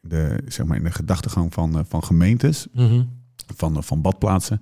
[0.00, 3.02] de, zeg maar in de gedachtegang van, eh, van gemeentes, Mhm.
[3.56, 4.60] van, eh, van badplaatsen.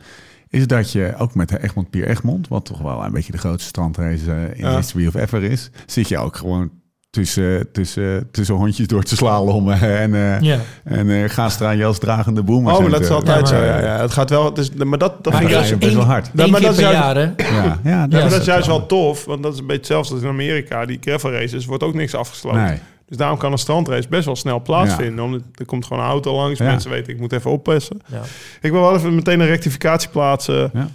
[0.49, 3.68] Is dat je ook met Egmond Pier Egmond, wat toch wel een beetje de grootste
[3.68, 4.76] strandrace eh, in Ja.
[4.76, 6.70] history of ever is, zit je ook gewoon
[7.10, 10.59] tussen, tussen, tussen hondjes door te slalommen en, eh Ja.
[10.85, 12.72] en eh Gaastra Jels dragende boemers.
[12.76, 13.64] Oh, maar en dat is altijd Ja, zo.
[13.64, 14.00] Ja, ja.
[14.00, 14.44] Het gaat wel...
[14.44, 16.26] Het is, maar dat, dat vind ik dat is best wel hard.
[16.26, 17.22] Eén Ja, maar keer dat per is jaar, hè?
[17.22, 18.87] Ja, ja, dat maar is dat is juist wel.
[18.87, 20.87] tof, want dat is een beetje hetzelfde als in Amerika.
[20.87, 22.62] Die gravel races wordt ook niks afgesloten.
[22.64, 22.78] Nee.
[23.06, 25.24] Dus daarom kan een strandrace best wel snel plaatsvinden.
[25.24, 26.64] Omdat er komt gewoon een auto langs, Ja.
[26.64, 28.00] mensen weten ik moet even oppassen.
[28.06, 28.20] Ja.
[28.61, 30.88] Ik wil wel even meteen een rectificatie plaatsen Ja.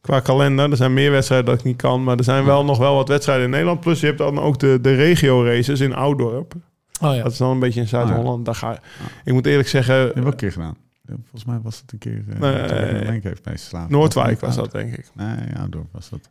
[0.00, 0.70] Qua kalender.
[0.70, 3.08] Er zijn meer wedstrijden dat ik niet kan, maar er zijn wel nog wel wat
[3.08, 3.80] wedstrijden in Nederland.
[3.80, 6.54] Plus je hebt dan ook de, de regio races in Oudorp.
[7.02, 7.22] Oh ja.
[7.22, 8.44] Dat is dan een beetje in Zuid-Holland.
[8.44, 8.78] Daar ga
[9.24, 10.76] ik moet eerlijk zeggen, Dat we ook een keer gedaan.
[11.06, 12.24] Volgens mij was het een keer...
[12.28, 13.04] Uh, Nee.
[13.04, 13.92] Lenk heeft meegeslagen.
[13.92, 15.10] Noordwijk was dat denk ik.
[15.14, 16.30] Nee, ja, Dorp was dat.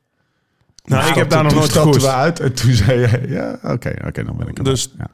[0.84, 3.22] Nou, ik Toen heb daar nog nooit we uit en toen zei je...
[3.28, 4.74] Ja, oké, oké, dan ben ik erbij.
[4.74, 5.10] Dus- Ja,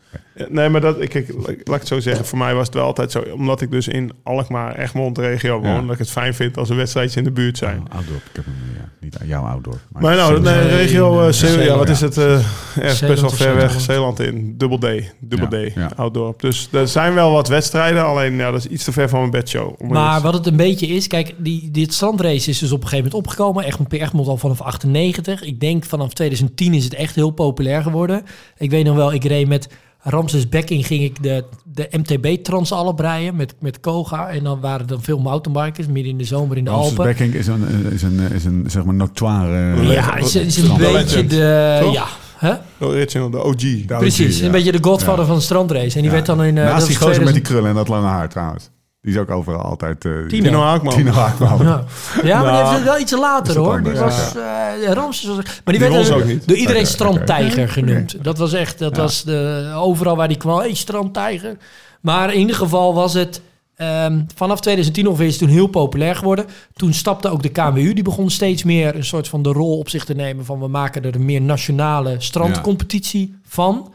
[0.50, 2.26] Nee, maar dat, ik, ik, laat ik het zo zeggen.
[2.26, 3.20] Voor mij was het wel altijd zo.
[3.34, 5.70] Omdat ik dus in Alkmaar, Egmond regio woon.
[5.74, 5.82] Ja.
[5.82, 7.78] Dat ik het fijn vind als er wedstrijdjes in de buurt zijn.
[7.78, 9.80] Oh, Oudorp, ik heb hem ja, niet aan jouw Oudorp.
[9.92, 10.44] Maar nou, Zeeland.
[10.44, 12.18] nee, Nee, regio uh, Zeeland, ja, wat is het?
[12.18, 12.34] eh
[12.76, 13.82] ergens best wel ver weg.
[13.82, 14.20] Zeeland.
[14.20, 14.88] In, dubbel D.
[15.20, 15.92] Dubbel Ja, D, ja.
[15.96, 16.42] Ouddorp.
[16.42, 18.06] Dus er zijn wel wat wedstrijden.
[18.06, 19.74] Alleen, ja, dat is iets te ver van mijn bedshow.
[19.82, 22.88] Om Maar wat het een beetje is, kijk, die, dit strandrace is dus op een
[22.88, 23.64] gegeven moment opgekomen.
[23.64, 25.44] Egmond Egmond al vanaf 98.
[25.44, 28.24] Ik denk vanaf 2010 is het echt heel populair geworden.
[28.58, 29.68] Ik weet nog wel, ik reed met
[30.08, 34.30] Ramses Bekking ging ik de, de MTB Transalp rijden met, met Koga.
[34.30, 37.06] En dan waren er veel mountainbikers, midden in de zomer in de Ramses Alpen.
[37.06, 39.84] Bekking is een, is een, is een zeg maar notoire...
[39.84, 41.78] Ja, Ja, is, is een beetje de...
[41.82, 41.94] toch?
[41.94, 42.06] Ja,
[42.38, 42.54] hè?
[42.78, 43.56] de original, de OG.
[43.56, 44.40] De OG, precies.
[44.40, 44.46] ja.
[44.46, 45.26] Een beetje de godvader Ja.
[45.26, 45.86] van de strandrace.
[45.96, 46.12] En die Ja.
[46.12, 46.56] werd dan in...
[46.56, 48.70] dat Naast die gozer met die 2000 krullen en dat lange haar trouwens.
[49.06, 50.06] Die is ook overal altijd...
[50.06, 50.44] eh, Tino.
[50.44, 50.94] Tino Haakman.
[50.96, 51.58] Tino Haakman.
[51.66, 51.84] Ja,
[52.24, 53.84] ja maar die Nou, heeft het wel iets later hoor.
[53.84, 56.48] Die was, eh Ramses was, maar die, Die werd er- ook niet.
[56.48, 58.24] door iedereen strandtijger genoemd.
[58.24, 59.02] Dat was echt, dat Ja.
[59.02, 61.58] was de, overal waar die kwam, hey, strandtijger.
[62.02, 63.42] Maar in ieder geval was het
[63.76, 66.46] ehm, vanaf 2010 ongeveer is het toen heel populair geworden.
[66.74, 69.90] Toen stapte ook de KWU, die begon steeds meer een soort van de rol op
[69.90, 73.94] zich te nemen van we maken er een meer nationale strandcompetitie van.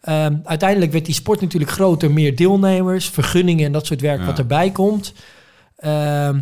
[0.00, 4.26] Ehm, uiteindelijk werd die sport natuurlijk groter, meer deelnemers, vergunningen en dat soort werk Ja.
[4.26, 5.12] wat erbij komt.
[5.76, 6.40] Ehm,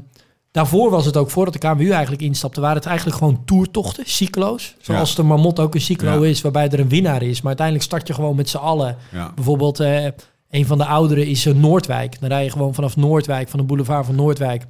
[0.51, 4.75] daarvoor was het ook, voordat de KMU eigenlijk instapte, waren het eigenlijk gewoon toertochten, cyclo's.
[4.81, 6.31] Zoals de Marmot ook een cyclo Ja.
[6.31, 7.37] is, waarbij er een winnaar is.
[7.39, 8.97] Maar uiteindelijk start je gewoon met z'n allen.
[9.35, 10.05] Bijvoorbeeld, eh,
[10.51, 12.21] een van de ouderen is eh, Noordwijk.
[12.21, 14.65] Dan rij je gewoon vanaf Noordwijk, van de boulevard van Noordwijk,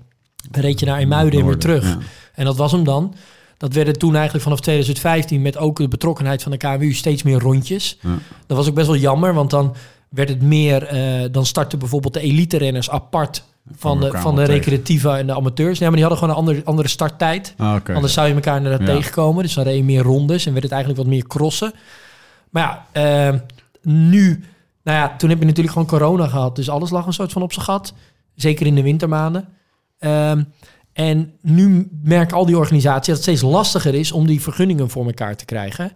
[0.51, 1.99] dan reed je naar IJmuiden en weer terug.
[2.35, 3.15] En dat was hem dan.
[3.59, 7.39] Dat werden toen eigenlijk vanaf 2015 met ook de betrokkenheid van de KWU steeds meer
[7.39, 7.99] rondjes.
[8.03, 8.09] Ja.
[8.47, 9.75] Dat was ook best wel jammer, want dan
[10.09, 10.83] werd het meer...
[10.87, 13.45] eh, dan startten bijvoorbeeld de elite-renners apart
[13.77, 15.79] van de, van de recreatieve en de amateurs.
[15.79, 17.55] Nee, maar die hadden gewoon een andere, andere starttijd.
[17.57, 17.77] Ah.
[17.95, 18.95] Anders zou je elkaar inderdaad Ja.
[18.95, 19.43] tegenkomen.
[19.43, 21.73] Dus dan reed je meer rondes en werd het eigenlijk wat meer crossen.
[22.51, 22.87] Maar ja,
[23.31, 23.35] eh,
[23.83, 24.45] nu...
[24.83, 26.57] Nou ja, toen heb je natuurlijk gewoon corona gehad.
[26.57, 27.95] Dus alles lag een soort van op zijn gat.
[28.35, 29.49] Zeker in de wintermaanden.
[29.99, 30.43] Ehm,
[30.99, 35.07] En nu merken al die organisaties dat het steeds lastiger is om die vergunningen voor
[35.07, 35.93] elkaar te krijgen.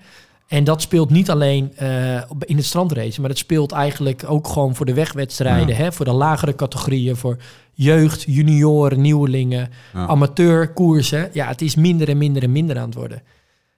[0.47, 4.75] En dat speelt niet alleen eh, in het strandrace, maar dat speelt eigenlijk ook gewoon
[4.75, 7.37] voor de wegwedstrijden, hè, voor de lagere categorieën, voor
[7.73, 10.07] jeugd, junioren, nieuwelingen, Ja.
[10.07, 11.31] amateurkoersen.
[11.33, 13.23] Ja, het is minder en minder en minder aan het worden.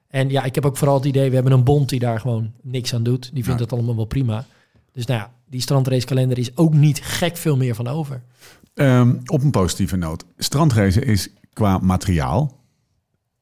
[0.08, 2.52] En ja, ik heb ook vooral het idee, we hebben een bond die daar gewoon
[2.62, 3.30] niks aan doet.
[3.34, 3.64] Die vindt Ja.
[3.64, 4.46] het allemaal wel prima.
[4.92, 8.22] Dus nou ja, die strandracekalender is ook niet gek veel meer van over.
[8.74, 10.24] Ehm, op een positieve noot.
[10.38, 12.62] Strandracen is qua materiaal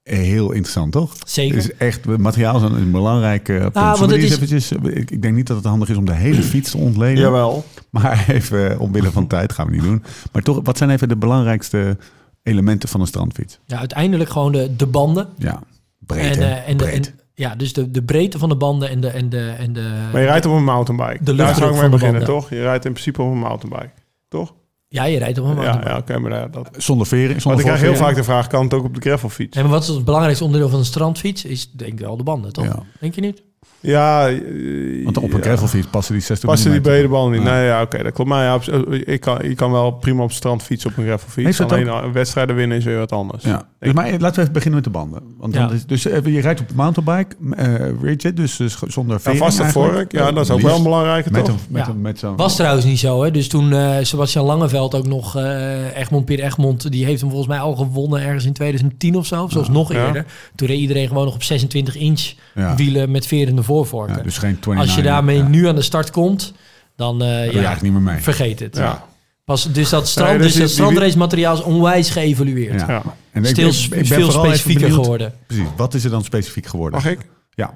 [0.03, 1.13] heel interessant, toch?
[1.25, 1.57] Zeker.
[1.57, 3.75] Het is echt, materiaal is een, een belangrijk eh, punt.
[3.75, 6.13] want we het is- eventjes, ik, ik denk niet dat het handig is om de
[6.15, 7.23] hele fiets te ontleden.
[7.23, 7.65] Jawel.
[7.91, 10.03] Maar even eh, omwille van tijd gaan we niet doen.
[10.33, 11.97] Maar toch, wat zijn even de belangrijkste
[12.43, 13.59] elementen van een strandfiets?
[13.67, 15.29] Ja, uiteindelijk gewoon de, de banden.
[15.37, 15.63] Ja,
[15.99, 17.07] breed, en, eh, en, de, breed.
[17.07, 19.09] en ja, dus de, de breedte van de banden en de...
[19.09, 21.25] En de, en de Maar je rijdt op een mountainbike.
[21.25, 22.41] De Daar zou ik mee beginnen, banden.
[22.41, 22.51] toch?
[22.51, 23.91] Je rijdt in principe op een mountainbike.
[24.29, 24.55] Toch?
[24.93, 25.91] Ja, je rijdt op een Ja, mountainbike.
[25.91, 26.69] ja oké, maar daar- dat...
[26.77, 29.01] Zonder veren, Want zonder ik krijg heel vaak de vraag, kan het ook op de
[29.01, 29.57] gravelfiets?
[29.57, 31.45] En wat is het belangrijkste onderdeel van een strandfiets?
[31.45, 32.65] Is denk ik wel de banden, toch?
[32.65, 32.83] Ja.
[33.01, 33.43] Denk je niet?
[33.83, 35.43] Ja, eh, Want op een ja.
[35.45, 37.49] gravelfiets passen die 60 Passen die brede banden niet?
[37.49, 37.55] Ja.
[37.55, 38.31] Nee, ja, oké, dat klopt.
[38.31, 41.05] Maar ja, op- ik kan, je kan wel prima op het strand fietsen op een
[41.05, 41.45] gravelfiets.
[41.47, 43.45] Heeft dat Alleen uh, wedstrijden winnen is weer wat anders.
[43.45, 43.69] Ja.
[43.79, 45.23] Dus maar laten we even beginnen met de banden.
[45.39, 45.71] Want dan Ja.
[45.75, 49.63] is, dus eh, je rijdt op een mountainbike, eh rigid, dus, dus zonder vering vaste
[49.63, 49.93] eigenlijk.
[49.95, 51.55] vork, ja, dat is ook Liefst wel een belangrijke, Met, toch?
[51.55, 51.93] een, met, Ja.
[51.93, 52.37] een, met zo'n...
[52.37, 53.31] Was trouwens niet zo, hè?
[53.31, 55.37] Dus toen eh Sebastian Langeveld ook nog...
[55.37, 59.27] eh Egmond Pier Egmond, die heeft hem volgens mij al gewonnen ergens in 2010 of
[59.27, 59.43] zo.
[59.43, 60.07] Of zelfs nog Ja.
[60.07, 60.25] eerder.
[60.55, 62.75] Toen reed iedereen gewoon nog op 26 inch Ja.
[62.77, 64.17] wielen met verende voorvorken.
[64.17, 64.87] Ja, dus geen 29.
[64.87, 65.49] Als je daarmee ja.
[65.49, 66.53] nu aan de start komt,
[66.97, 68.23] dan eh, je ja, eigenlijk niet meer mee.
[68.23, 68.77] vergeet het.
[68.77, 69.05] Ja.
[69.45, 72.81] Pas, dus dat, strand, dus dus dat die- strandrace materiaal is onwijs geëvalueerd.
[72.81, 72.87] Ja.
[72.89, 73.03] Ja.
[73.31, 75.35] En ik- Stil, ik- ik ben veel specifieker benieuwd- geworden.
[75.47, 77.01] Precies, wat is er dan specifiek geworden?
[77.03, 77.19] Mag ik?
[77.55, 77.69] Ja.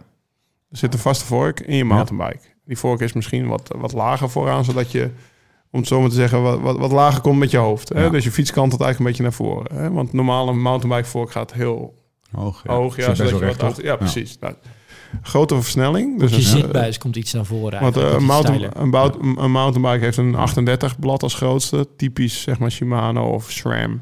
[0.71, 2.45] Er zit een vaste vork in je mountainbike.
[2.65, 5.11] Die vork is misschien wat, wat lager vooraan, zodat je,
[5.71, 7.89] om het zo maar te zeggen, wat, wat, wat lager komt met je hoofd.
[7.89, 8.03] Hè?
[8.05, 8.11] Ja.
[8.11, 9.77] Dus je fiets kant het eigenlijk een beetje naar voren.
[9.83, 9.91] Hè?
[9.91, 11.95] Want normaal een mountainbike vork gaat heel
[12.33, 12.97] Hoog, hoog.
[12.97, 14.37] Ja, zodat wel je wat achter, ja, precies.
[14.41, 14.55] Nou,
[15.23, 16.19] grotere versnelling.
[16.19, 17.81] Dus je een- zitbuis komt iets naar voren.
[17.81, 21.89] Want eh, een, mountain, een, bout- een mountainbike heeft een 38 blad als grootste.
[21.97, 24.01] Typisch zeg maar Shimano of SRAM.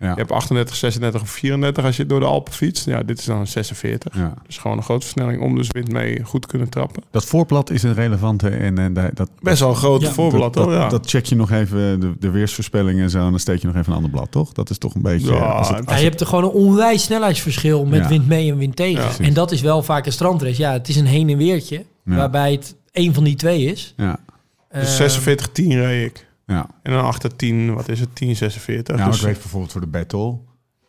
[0.00, 0.08] Ja.
[0.10, 2.84] Je hebt 38, 36 of 34 als je door de Alpen fietst.
[2.86, 4.14] Ja, dit is dan een 46.
[4.16, 4.34] Ja.
[4.46, 7.02] Dus gewoon een grote versnelling om dus wind mee goed te kunnen trappen.
[7.10, 10.10] Dat voorblad is een relevante en, en dat, Best wel een groot Ja.
[10.10, 10.72] voorbeeld, dat, hoor.
[10.72, 10.88] dat, Ja.
[10.88, 13.76] dat check je nog even, de, de weersvoorspellingen en zo, en dan steek je nog
[13.76, 14.52] even een ander blad, toch?
[14.52, 15.32] Dat is toch een beetje...
[15.32, 18.08] Ja, als het, Ja, als je het- hebt er gewoon een onwijs snelheidsverschil met Ja.
[18.08, 19.24] wind mee en wind tegen.
[19.24, 20.60] En dat is wel vaak een strandrace.
[20.60, 22.14] Ja, het is een heen en weertje, Ja.
[22.16, 23.94] waarbij het één van die twee is.
[23.96, 24.18] ja,
[24.68, 26.28] Eh, Dus 46, 10 reed ik.
[26.50, 26.66] Ja.
[26.82, 28.08] En dan achter 10, wat is het?
[28.14, 28.96] 10, 46.
[28.96, 30.38] Nou, dus, ik weet bijvoorbeeld voor de battle.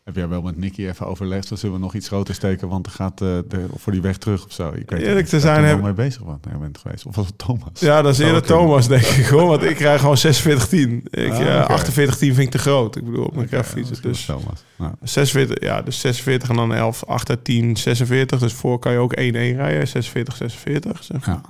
[0.03, 1.49] Heb jij wel met Nicky even overlegd?
[1.49, 4.17] Dan zullen we nog iets groter steken, want er gaat eh, de, voor die weg
[4.17, 4.71] terug of zo.
[4.75, 6.37] Ik weet Eerlijk te zijn heb- mee bezig was.
[6.49, 7.05] Nee, bent geweest.
[7.05, 7.79] Of was het Thomas?
[7.79, 8.41] ja, dat is eerder.
[8.41, 9.25] Thomas, denk ik.
[9.25, 11.03] Hoor, want ik krijg gewoon 46, 10.
[11.09, 11.63] Ik, Ah, oké.
[11.63, 12.95] 48, 10 vind ik te groot.
[12.95, 14.63] Ik bedoel, op mijn misschien was Dus Thomas.
[14.77, 18.39] Nou, 46, ja, dus 46 en dan 11, 8, 10, 46.
[18.39, 19.87] Dus voor kan je ook 1-1 rijden.
[19.87, 21.03] 46, 46.
[21.03, 21.25] Zeg.
[21.25, 21.41] ja.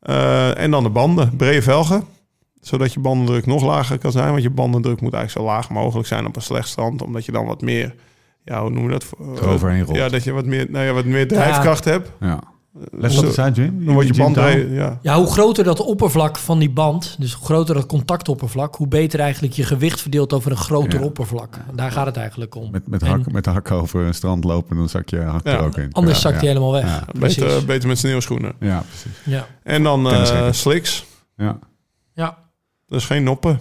[0.00, 1.36] Eh, en dan de banden.
[1.36, 2.04] Brede velgen.
[2.62, 4.30] Zodat je bandendruk nog lager kan zijn.
[4.30, 7.02] Want je bandendruk moet eigenlijk zo laag mogelijk zijn op een slecht strand.
[7.02, 7.94] Omdat je dan wat meer,
[8.44, 9.06] ja, hoe noemen we dat?
[9.20, 9.96] Eh, Eroverheen rolt.
[9.96, 12.10] Ja, dat je wat meer, nou ja, wat meer drijfkracht hebt.
[12.20, 12.40] ja.
[12.90, 13.84] Leg Zo- dat eens uit, Jim.
[13.84, 14.36] Dan wordt je band
[14.70, 14.98] ja.
[15.02, 19.20] Ja, hoe groter dat oppervlak van die band, dus hoe groter dat contactoppervlak, hoe beter
[19.20, 21.04] eigenlijk je gewicht verdeelt over een groter Ja.
[21.04, 21.54] oppervlak.
[21.70, 22.70] En daar gaat het eigenlijk om.
[22.70, 25.46] Met, met, En hak, met de hak over een strand lopen, dan zak je hak
[25.46, 25.52] Ja.
[25.52, 25.92] er ook in.
[25.92, 26.40] Anders ja, zakt ja.
[26.40, 27.04] hij helemaal weg.
[27.18, 28.52] Beter, beter met sneeuwschoenen.
[28.60, 29.18] Ja, precies.
[29.24, 29.46] Ja.
[29.62, 30.54] En dan eh Tennisrekken.
[30.54, 31.04] slicks.
[31.36, 31.58] Ja.
[32.14, 32.38] ja.
[32.92, 33.60] Dat is geen noppen.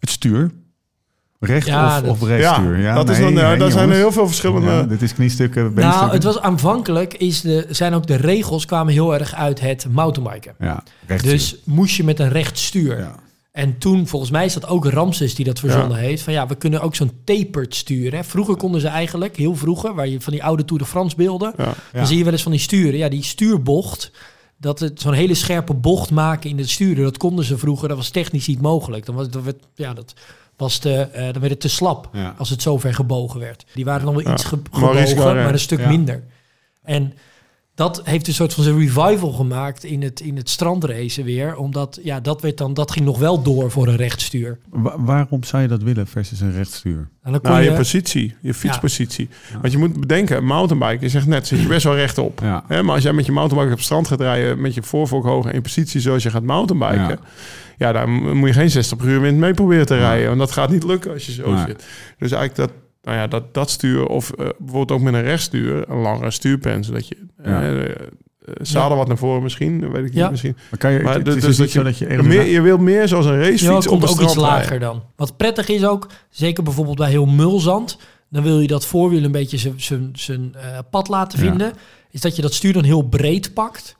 [0.00, 0.50] Het stuur.
[1.40, 2.78] Recht Ja, of, dat- of recht Ja, stuur.
[2.78, 4.70] Ja, dat is dan, ja, nee, daar zijn er heel veel verschillende...
[4.70, 8.92] Ja, dit is kniestukken, Nou, het was aanvankelijk, is de, zijn ook de regels kwamen
[8.92, 10.54] heel erg uit het mountainbiken.
[10.58, 11.32] Ja, rechtstuur.
[11.32, 12.98] Dus moest je met een recht stuur.
[12.98, 13.14] Ja.
[13.52, 16.22] En toen, volgens mij is dat ook Ramses die dat verzonnen heeft.
[16.22, 18.18] Van ja, we kunnen ook zo'n tapered sturen.
[18.18, 18.24] hè.
[18.24, 21.52] Vroeger konden ze eigenlijk, heel vroeger, waar je van die oude Tour de France beelden.
[21.56, 21.74] Ja.
[21.92, 22.98] Dan zie je wel eens van die sturen.
[22.98, 24.10] Ja, die stuurbocht,
[24.60, 27.04] dat het zo'n hele scherpe bocht maken in het sturen.
[27.04, 29.06] Dat konden ze vroeger, dat was technisch niet mogelijk.
[29.06, 30.14] Dan was, dat werd, ja, dat
[30.56, 32.34] was te, eh, dan werd het te slap Ja.
[32.38, 33.64] als het zo ver gebogen werd.
[33.74, 34.32] Die waren dan wel Ja.
[34.32, 36.24] iets ge- gebogen, maar een stuk minder.
[36.82, 37.12] En
[37.78, 41.56] dat heeft een soort van zijn revival gemaakt in het, in het strandracen weer.
[41.56, 44.58] Omdat, ja, dat, werd dan, dat ging nog wel door voor een rechtstuur.
[44.68, 47.08] Wa- waarom zou je dat willen versus een rechtstuur?
[47.22, 49.28] Kon Nou, je je, positie, je fietspositie.
[49.60, 52.40] Want je moet bedenken, mountainbike, je zegt net, zit je best wel rechtop.
[52.42, 52.64] Ja.
[52.68, 55.24] Hè, maar als jij met je mountainbike op het strand gaat rijden, met je voorvork
[55.24, 57.18] hoog en in positie zoals je gaat mountainbiken, Ja.
[57.78, 60.26] ja, daar moet je geen 60 per uur wind mee proberen te rijden.
[60.26, 61.84] Want dat gaat niet lukken als je zo zit.
[62.18, 62.70] Dus eigenlijk dat,
[63.08, 66.84] nou ja, dat, dat stuur, of eh, bijvoorbeeld ook met een rechtstuur, een langere stuurpen,
[66.84, 67.62] zodat je Ja.
[67.78, 67.94] eh,
[68.62, 70.20] zadel wat naar voren misschien, dat weet ik Ja.
[70.22, 70.56] niet misschien.
[70.70, 72.22] Maar kan je, Maar het dus is dat dus niet je- zo dat je...
[72.22, 75.02] Meer, je wil meer zoals een Ja, racefiets het op komt ook iets lager dan.
[75.16, 77.98] Wat prettig is ook, zeker bijvoorbeeld bij heel mulzand,
[78.30, 79.72] dan wil je dat voorwiel een beetje
[80.12, 81.48] zijn- eh, pad laten Ja.
[81.48, 81.72] vinden.
[82.10, 83.96] Is dat je dat stuur dan heel breed pakt.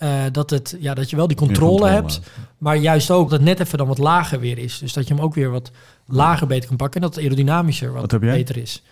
[0.00, 2.20] Eh, dat, het, ja, dat je wel die controle, controle hebt.
[2.58, 4.78] Maar juist ook dat net even dan wat lager weer is.
[4.78, 5.70] Dus dat je hem ook weer wat
[6.06, 7.00] lager beter kan pakken.
[7.00, 8.82] En dat het aerodynamischer wat, Wat beter is.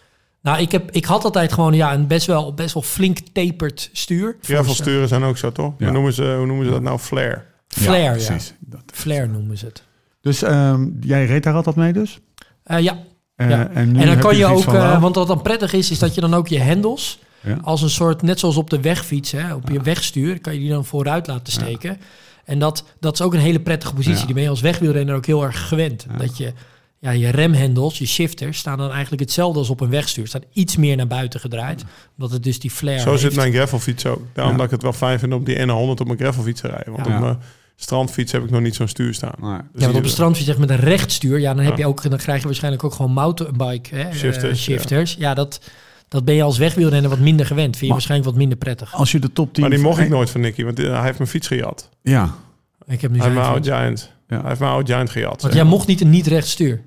[0.43, 3.91] Nou, ik, heb, ik had altijd gewoon ja, een best wel, best wel flink taperd
[3.93, 4.37] stuur.
[4.43, 5.73] Gravelsturen zijn ook zo, toch?
[5.79, 5.85] Ja.
[5.85, 6.99] Hoe, noemen ze, hoe noemen ze dat nou?
[6.99, 7.43] Flare.
[7.69, 8.11] Flare, ja.
[8.13, 8.55] precies.
[8.59, 9.83] Dat- Flare noemen ze het.
[10.21, 12.19] Dus ehm, jij reed daar altijd mee dus?
[12.63, 12.99] Eh, ja,
[13.37, 13.69] Eh, Ja.
[13.69, 15.99] En, En dan kan je ook, van, eh, nou, want wat dan prettig is, is
[15.99, 17.59] dat je dan ook je hendels Ja.
[17.63, 20.69] als een soort, net zoals op de wegfiets, hè, op je wegstuur, kan je die
[20.69, 21.99] dan vooruit laten steken.
[22.45, 24.19] En dat, dat is ook een hele prettige positie.
[24.21, 24.25] Ja.
[24.27, 26.07] Die ben je als wegwielrenner ook heel erg gewend.
[26.11, 26.17] Ja.
[26.17, 26.53] Dat je,
[26.99, 30.27] ja, je remhendels, je shifters, staan dan eigenlijk hetzelfde als op een wegstuur.
[30.27, 31.85] Staan iets meer naar buiten gedraaid,
[32.17, 33.23] omdat het dus die flare Zo heeft.
[33.23, 34.23] zit mijn gravelfiets ook.
[34.33, 34.59] Daarom Ja.
[34.59, 36.93] dat ik het wel fijn vind om die N100 op mijn gravelfiets te rijden.
[36.93, 37.15] Want Ja.
[37.15, 37.39] op mijn
[37.77, 39.35] strandfiets heb ik nog niet zo'n stuur staan.
[39.41, 41.79] Dus Ja, want op een strandfiets echt met een rechtstuur, ja, dan, heb Ja.
[41.79, 45.15] je ook, dan krijg je waarschijnlijk ook gewoon mountainbike hè, eh, Shifters, shifters.
[45.19, 45.61] Ja, dat,
[46.09, 47.67] dat ben je als wegwielrenner wat minder gewend.
[47.69, 48.95] Vind je Maar- waarschijnlijk wat minder prettig.
[48.95, 49.63] Als je de top 10...
[49.63, 51.89] Maar die mocht ik Eh, nooit van Nicky, want hij heeft mijn fiets gejat.
[52.03, 52.35] Ja.
[52.87, 53.67] Ik heb nu Hij heeft zijn mijn oud.
[53.67, 54.13] Giant.
[54.29, 54.39] Ja.
[54.39, 55.29] Hij heeft mijn oud Giant gejat.
[55.29, 56.81] Want zeg jij mocht niet een niet rechtstuur.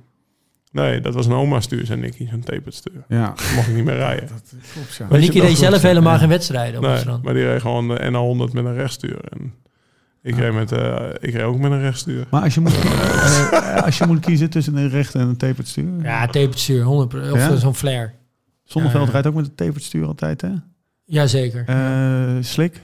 [0.72, 2.28] Nee, dat was een oma stuur, zei Nicky.
[2.30, 3.04] Zo'n tapered stuur.
[3.08, 3.26] Ja.
[3.28, 4.28] Dat mocht ik niet meer rijden.
[4.28, 4.96] Klopt, ja.
[5.00, 6.20] Maar Weet Nicky je deed zelf helemaal ja.
[6.20, 7.24] geen wedstrijden Nee, strand.
[7.24, 7.98] maar die reed gewoon de
[8.50, 9.20] N100 met een rechtstuur.
[9.30, 9.54] En
[10.24, 12.28] ik, reed met, eh, ik reed ook met een rechtstuur.
[12.32, 15.68] Maar als je, moet, eh, als je moet kiezen tussen een recht en een tapered
[15.68, 16.04] stuur...
[16.04, 17.50] Ja, tapered stuur, 100 of Ja?
[17.52, 18.12] eh, zo'n flare.
[18.72, 19.12] Zonneveld Ja.
[19.12, 20.50] rijdt ook met een tapered stuur altijd, hè?
[21.04, 21.64] Jazeker.
[21.68, 21.76] Eh
[22.40, 22.82] Slik?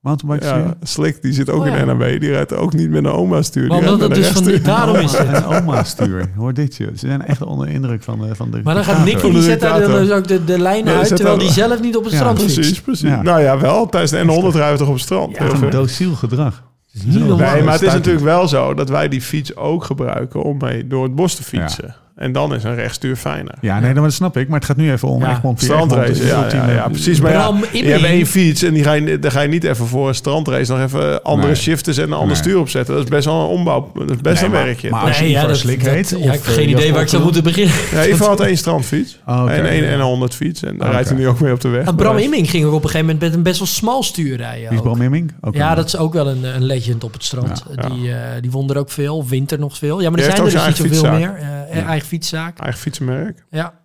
[0.00, 0.62] Mountainbike stuur?
[0.62, 1.74] Ja, Slick, die zit ook Oh, ja.
[1.76, 2.20] in NAB.
[2.20, 3.66] Die rijdt ook niet met een oma stuur.
[3.68, 5.28] Maar Die rijdt omdat met het een dus van die, daarom is het.
[5.28, 6.30] Een oma-stuur.
[6.36, 6.88] Hoor dit, joh.
[6.88, 9.04] Ze zijn echt onder de indruk van de van de Maar dan gaat.
[9.04, 12.02] Nicky, die zet daar dan dus ook de, Nee, uit, terwijl die zelf niet op
[12.02, 12.54] het Ja, strand fietst.
[12.54, 13.08] Precies, precies.
[13.08, 13.22] Ja.
[13.22, 13.88] Nou ja, wel.
[13.88, 15.36] Tijdens de N100 rijden we toch op het strand.
[15.36, 16.62] Ja, een dociel gedrag.
[16.92, 17.04] is.
[17.04, 20.86] Nee, maar het is natuurlijk wel zo dat wij die fiets ook gebruiken om mee
[20.86, 21.94] door het bos te fietsen.
[22.16, 23.54] En dan is een rechtstuur fijner.
[23.60, 24.48] Ja, nee, dat snap ik.
[24.48, 25.30] Maar het gaat nu even om Ja.
[25.30, 25.62] Egmond.
[25.62, 27.20] Strandrace, ja, ja, ja, precies.
[27.20, 29.64] Maar ja, Bram je hebt één fiets en die ga je, daar ga je niet
[29.64, 31.56] even voor een strandrace nog even andere Nee.
[31.56, 32.36] shifters en een ander Nee.
[32.36, 32.94] stuur opzetten.
[32.94, 33.90] Dat is best wel een ombouw.
[33.94, 34.90] Dat is best Nee, een maar- werkje.
[34.90, 37.08] maar als je Ivar Slik heet, ja, of, ik heb eh, geen idee waar ik
[37.08, 37.74] zou moeten beginnen.
[37.92, 39.52] Ja, Ivan had één strandfiets Oh, oké.
[39.52, 40.62] en één en een 100 fiets.
[40.62, 41.86] En daar rijdt hij nu ook mee op de weg.
[41.86, 44.02] En Bram Maar- Imming ging ook op een gegeven moment met een best wel smal
[44.02, 44.68] stuur rijden.
[44.68, 44.82] Wie is.
[44.84, 45.32] Bram Imming?
[45.50, 47.62] Ja, dat is ook wel een, een legend op het strand.
[47.88, 49.26] Die, eh, die won er ook veel.
[49.28, 50.00] Winter nog veel.
[50.00, 51.34] Ja, maar er zijn er dus niet zoveel meer.
[51.70, 52.58] Eh, Eigen fietszaak.
[52.58, 53.44] Eigen fietsenmerk.
[53.50, 53.80] Ja.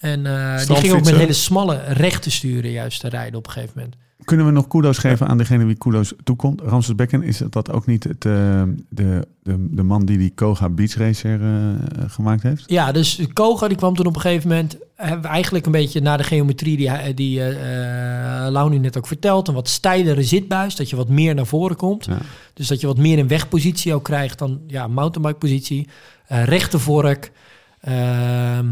[0.00, 3.52] En eh, die ging ook met hele smalle rechte sturen juist te rijden op een
[3.52, 3.96] gegeven moment.
[4.24, 6.60] Kunnen we nog kudo's geven aan degene wie kudo's toekomt?
[6.60, 10.68] Ramses Becken, is dat ook niet het, eh, de, de, de man die die Koga
[10.68, 12.64] Beach Racer eh, gemaakt heeft?
[12.66, 14.76] Ja, dus Koga die kwam toen op een gegeven moment...
[15.04, 18.78] Hebben we eigenlijk een beetje naar de geometrie die, hij- die eh eh, Lau nu
[18.78, 19.48] net ook vertelt.
[19.48, 22.04] Een wat steilere zitbuis, dat je wat meer naar voren komt.
[22.04, 22.18] Ja.
[22.54, 25.88] Dus dat je wat meer in wegpositie ook krijgt dan ja, mountainbike positie.
[26.26, 27.32] Eh rechte vork.
[27.80, 28.66] Ehm,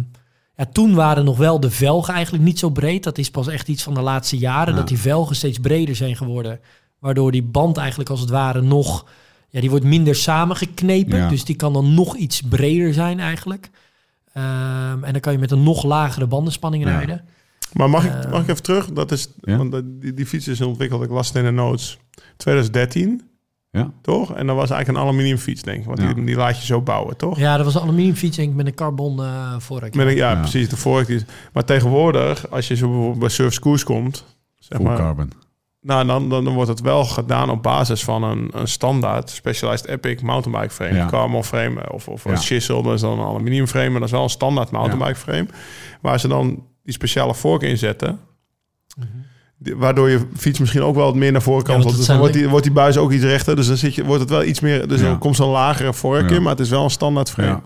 [0.57, 3.03] ja, toen waren nog wel de velgen eigenlijk niet zo breed.
[3.03, 4.73] Dat is pas echt iets van de laatste jaren.
[4.73, 4.79] Ja.
[4.79, 6.61] Dat die velgen steeds breder zijn geworden.
[6.99, 9.07] Waardoor die band eigenlijk als het ware nog...
[9.49, 11.19] Ja, die wordt minder samengeknepen.
[11.29, 13.71] Dus die kan dan nog iets breder zijn eigenlijk.
[14.33, 16.91] Ehm, en dan kan je met een nog lagere bandenspanning Ja.
[16.97, 17.25] rijden.
[17.73, 18.93] Maar mag ik, Eh, mag ik even terug?
[18.93, 19.57] Dat is, Ja.
[19.57, 21.99] want die, die fiets is ontwikkeld, ik las het in de notes,
[22.37, 23.23] 2013.
[23.71, 23.91] Ja.
[24.03, 24.35] Toch?
[24.35, 25.85] En dat was eigenlijk een aluminiumfiets, denk ik.
[25.87, 26.13] Want Ja.
[26.13, 27.39] die, die laat je zo bouwen, toch?
[27.39, 29.95] Ja, dat was een aluminiumfiets denk ik, met een carbon eh vork.
[29.95, 30.39] Met een, ja, Ja.
[30.41, 30.69] precies.
[30.69, 31.21] De vork die
[31.53, 34.25] Maar tegenwoordig, als je zo bijvoorbeeld bij Surf komt...
[34.59, 35.33] Zeg Full maar, carbon.
[35.83, 40.21] Nou, dan, dan wordt het wel gedaan op basis van een, een standaard Specialized Epic
[40.23, 40.95] mountainbike frame.
[40.95, 41.07] Ja.
[41.07, 42.31] Carbon frame of, of Ja.
[42.31, 43.89] een chisel, dat is dan een aluminium frame.
[43.91, 45.47] Maar dat is wel een standaard mountainbike frame.
[46.01, 48.21] Waar ze dan die speciale vork in zetten.
[49.59, 51.79] Die- Waardoor je fiets misschien ook wel wat meer naar voren kan.
[51.79, 53.57] Ja, want dan wordt die, wordt die buis ook iets rechter.
[53.57, 54.89] Dus dan zit je, wordt het wel iets meer.
[54.89, 55.07] Dus Ja.
[55.07, 56.37] dan komt zo'n lagere vork Ja.
[56.37, 56.43] in.
[56.43, 57.61] Maar het is wel een standaard frame.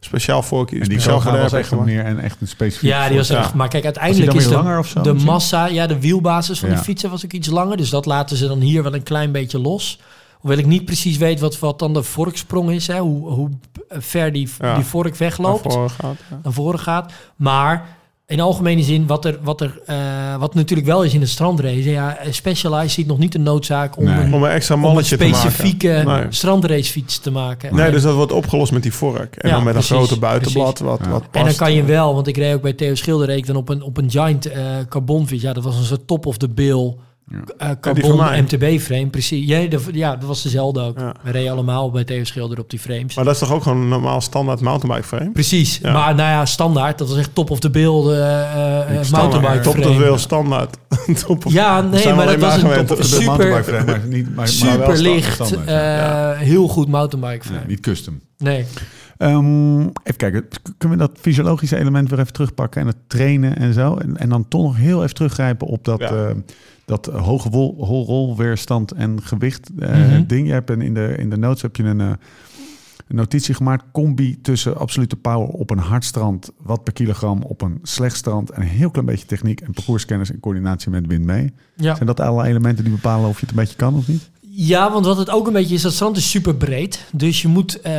[0.00, 0.80] Speciaal vorkje.
[0.80, 2.88] En die speciaal voor was echt meer en echt een specifiek.
[2.90, 3.38] Ja, die was Ja.
[3.38, 3.54] echt.
[3.54, 5.00] Maar kijk, uiteindelijk is de, langer of zo?
[5.00, 5.32] de misschien?
[5.32, 6.74] massa, ja, de wielbasis van Ja.
[6.74, 7.76] die fietsen was ook iets langer.
[7.76, 9.98] Dus dat laten ze dan hier wel een klein beetje los.
[10.38, 12.86] Hoewel ik niet precies weet wat, wat dan de vorksprong is.
[12.86, 13.48] Hè, hoe, hoe
[13.88, 14.74] ver die, Ja.
[14.74, 16.40] die vork wegloopt, Naar voren gaat, ja.
[16.42, 17.12] naar voren gaat.
[17.36, 17.86] Maar
[18.30, 19.96] in algemene zin, wat er, wat er eh,
[20.38, 21.90] wat natuurlijk wel is in de strandrace.
[21.90, 24.14] Ja, Specialized ziet nog niet de noodzaak om Nee.
[24.24, 25.38] een, Om een extra om een malletje te maken.
[25.38, 26.24] specifieke Nee.
[26.28, 27.74] strandracefiets te maken.
[27.74, 29.36] Nee, En- dus dat wordt opgelost met die vork.
[29.36, 30.86] En Ja, dan met precies, een grote buitenblad precies.
[30.90, 31.10] wat, Ja.
[31.10, 31.34] wat past.
[31.34, 33.56] En dan kan je wel, want ik reed ook bij Theo Schilder reed ik dan
[33.56, 35.42] op een, op een Giant eh carbonfiets.
[35.42, 36.94] Ja, dat was een soort top of the bill
[37.30, 38.40] eh, van carbon mij.
[38.42, 39.46] MTB-frame, precies.
[39.46, 40.98] Ja, dat, ja, dat was dezelfde ook.
[40.98, 41.14] Ja.
[41.22, 43.14] We reden allemaal bij Theo Schilder op die frames.
[43.14, 45.30] Maar dat is toch ook gewoon een normaal standaard mountainbike frame?
[45.30, 45.92] Precies, Ja.
[45.92, 46.98] maar nou ja, standaard.
[46.98, 49.90] Dat was echt top of the bill uh, Ik mountainbike Top frame.
[49.90, 50.76] of wel standaard.
[51.26, 54.24] Top of- Ja, nee, maar dat was een top, de mountainbike super, frame, maar niet,
[54.26, 56.32] maar, maar wel super standaard, licht, standaard, eh, ja.
[56.34, 57.60] heel goed mountainbike frame.
[57.60, 58.20] Ja, niet custom.
[58.38, 58.64] Nee.
[59.16, 63.74] Ehm, even kijken, kunnen we dat fysiologische element weer even terugpakken en het trainen en
[63.74, 63.94] zo?
[63.96, 66.08] En, en dan toch nog heel even teruggrijpen op dat, Ja.
[66.10, 66.30] eh,
[66.90, 70.26] dat hoge wol, hol- rolweerstand en gewicht eh, Mhm.
[70.26, 70.46] ding.
[70.46, 72.06] Je hebt een, in, de, in de notes heb je een, eh,
[73.08, 73.84] een notitie gemaakt.
[73.92, 78.50] Combi tussen absolute power op een hard strand, wat per kilogram op een slecht strand.
[78.50, 81.52] En een heel klein beetje techniek en parcourskennis in coördinatie met wind mee.
[81.76, 81.94] Ja.
[81.94, 84.30] Zijn dat alle elementen die bepalen of je het een beetje kan of niet?
[84.52, 87.04] Ja, want wat het ook een beetje is, dat strand is super breed.
[87.12, 87.92] Dus je moet, eh,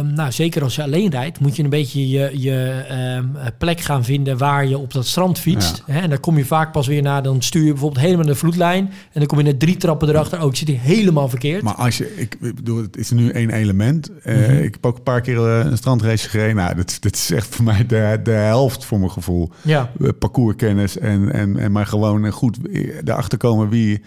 [0.00, 3.26] nou zeker als je alleen rijdt, moet je een beetje je, je ehm,
[3.58, 5.82] plek gaan vinden waar je op dat strand fietst.
[5.86, 6.00] Hè?
[6.00, 8.38] En daar kom je vaak pas weer naar, dan stuur je bijvoorbeeld helemaal naar de
[8.40, 8.84] vloedlijn.
[8.86, 10.42] En dan kom je net drie trappen erachter.
[10.42, 11.62] Oh, ik zit hier helemaal verkeerd.
[11.62, 14.10] Maar als je, ik ik bedoel, het is nu één element.
[14.22, 14.52] Eh, Mhm.
[14.62, 16.56] Ik heb ook een paar keer eh, een strandrace gereden.
[16.56, 19.50] Nou, dat, dat is echt voor mij de, de helft voor mijn gevoel.
[19.62, 22.58] ja, parcourskennis en, en, en maar gewoon goed
[23.04, 24.02] erachter komen wie,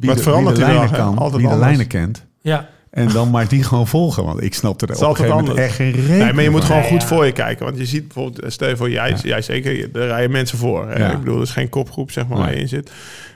[0.00, 1.68] wie, Maar het de, wie verandert de lijnen kan, Altijd wie de anders.
[1.68, 2.24] lijnen kent.
[2.40, 2.68] ja.
[2.90, 4.24] En dan maar die gewoon volgen.
[4.24, 5.76] Want ik snapte er is op een moment echt anders.
[5.76, 6.76] geen reden Nee, maar je moet van.
[6.76, 7.64] gewoon goed voor je kijken.
[7.64, 10.88] Want je ziet bijvoorbeeld, eh, stel je voor, jij, jij zeker, er rijden mensen voor.
[10.88, 10.98] Hè?
[10.98, 11.12] Ja.
[11.12, 12.90] Ik bedoel, er is geen kopgroep zeg maar, waar je in zit.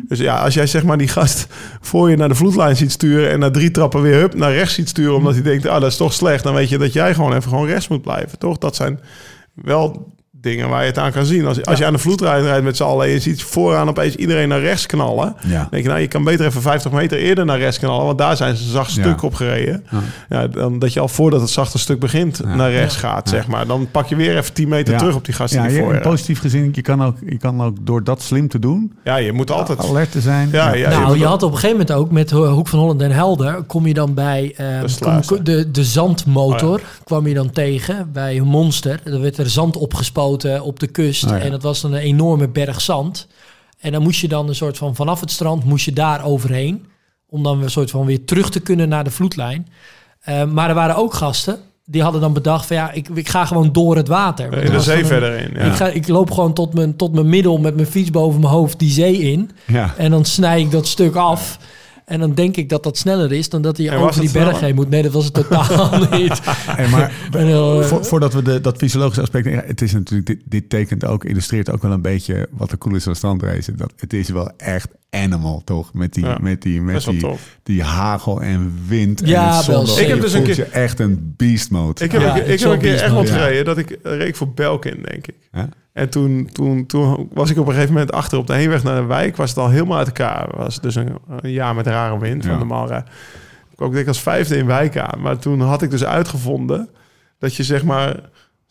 [0.09, 1.47] Dus ja, als jij zeg maar die gast
[1.81, 3.31] voor je naar de vloedlijn ziet sturen...
[3.31, 5.15] en na drie trappen weer hup, naar rechts ziet sturen...
[5.15, 6.43] omdat hij denkt, ah, dat is toch slecht...
[6.45, 8.59] dan weet je dat jij gewoon even gewoon rechts moet blijven, toch?
[8.59, 9.01] Dat zijn
[9.55, 11.47] wel dingen waar je het aan kan zien.
[11.47, 13.07] Als, als je aan de vloedlijn rijdt met z'n allen...
[13.07, 15.35] en je ziet vooraan opeens iedereen naar rechts knallen...
[15.47, 15.59] Ja.
[15.59, 18.07] Dan denk je, nou, je kan beter even 50 meter eerder naar rechts knallen...
[18.07, 19.03] want daar zijn ze een zacht Ja.
[19.03, 19.85] stuk op gereden.
[19.91, 19.99] Ja.
[20.29, 22.55] Ja, dan dat je al voordat het zachte stuk begint Ja.
[22.55, 23.67] naar rechts gaat, zeg maar.
[23.67, 24.99] Dan pak je weer even 10 meter Ja.
[24.99, 27.63] terug op die gasten Ja, die voor je positief gezien, je kan, ook, je kan
[27.63, 29.79] ook door dat slim te doen, Ja, je moet altijd...
[29.79, 30.49] alert te zijn.
[30.53, 33.03] Ja, ja, nou, je had op een gegeven moment ook met Ho- Hoek van Holland
[33.03, 33.63] en Helder...
[33.63, 34.67] kom je dan bij eh,
[34.99, 39.01] De kom- de, de zandmotor kwam je dan tegen bij een monster.
[39.05, 40.31] Er werd er zand opgespoten
[40.63, 41.25] op de kust.
[41.25, 41.39] Oh ja.
[41.39, 43.27] En dat was dan een enorme berg zand.
[43.81, 46.87] En dan moest je dan een soort van vanaf het strand moest je daar overheen.
[47.29, 49.69] Om dan een soort van weer terug te kunnen naar de vloedlijn.
[50.21, 53.45] Eh, maar er waren ook gasten die hadden dan bedacht van ja, ik, ik ga
[53.45, 54.65] gewoon door het water.
[54.65, 55.51] In de zee verder in.
[55.55, 55.61] Ja.
[55.61, 58.53] Ik, ga, ik loop gewoon tot mijn, tot mijn middel met mijn fiets boven mijn
[58.53, 59.51] hoofd die zee in.
[59.67, 59.95] Ja.
[59.97, 61.59] En dan snij ik dat stuk af.
[62.05, 64.65] En dan denk ik dat dat sneller is dan dat hij over die berg sneller?
[64.65, 64.89] heen moet.
[64.91, 66.41] Nee, dat was het totaal niet.
[66.45, 69.47] Hey, maar En, eh, Vo- voordat we de, dat fysiologische aspect...
[69.47, 72.79] Ja, het is natuurlijk, dit, dit tekent ook, illustreert ook wel een beetje wat er
[72.79, 73.77] cool is aan strandracen.
[73.77, 75.95] Dat, het is wel echt animal, toch?
[75.95, 77.57] Met die, Ja, met die, met die, tof.
[77.63, 79.75] die hagel en wind Ja, en zon.
[79.87, 79.99] wel.
[79.99, 82.05] Ik heb dus een keer- je echt een beast mode.
[82.05, 83.27] Ik heb, Ja, ik is heb een keer beast mode.
[83.33, 85.37] gereden dat ik reed voor Belkin, denk ik.
[85.93, 89.01] En toen, toen, toen was ik op een gegeven moment achter op de heenweg naar
[89.01, 89.37] de wijk.
[89.37, 90.49] Was het al helemaal uit elkaar.
[90.57, 91.09] Was dus een,
[91.41, 92.43] een jaar met rare wind.
[92.43, 92.49] Ja.
[92.49, 93.03] Van normaal Ik
[93.77, 95.21] kwam denk ik als vijfde in wijk aan.
[95.21, 96.89] Maar toen had ik dus uitgevonden
[97.39, 98.17] dat je zeg maar,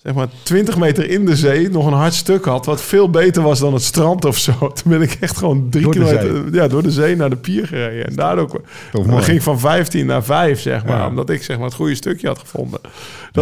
[0.03, 2.65] zeg maar 20 meter in de zee nog een hard stuk had.
[2.65, 4.53] Wat veel beter was dan het strand of zo.
[4.81, 7.67] Toen ben ik echt gewoon drie Door kilometer ja, door de zee naar de pier
[7.67, 8.07] gereden.
[8.07, 8.61] En daardoor
[8.91, 10.97] Toch dan ging ik van 15 naar 5, zeg maar.
[10.97, 11.07] Ja.
[11.07, 12.79] Omdat ik zeg maar het goede stukje had gevonden.
[12.81, 12.91] Dat,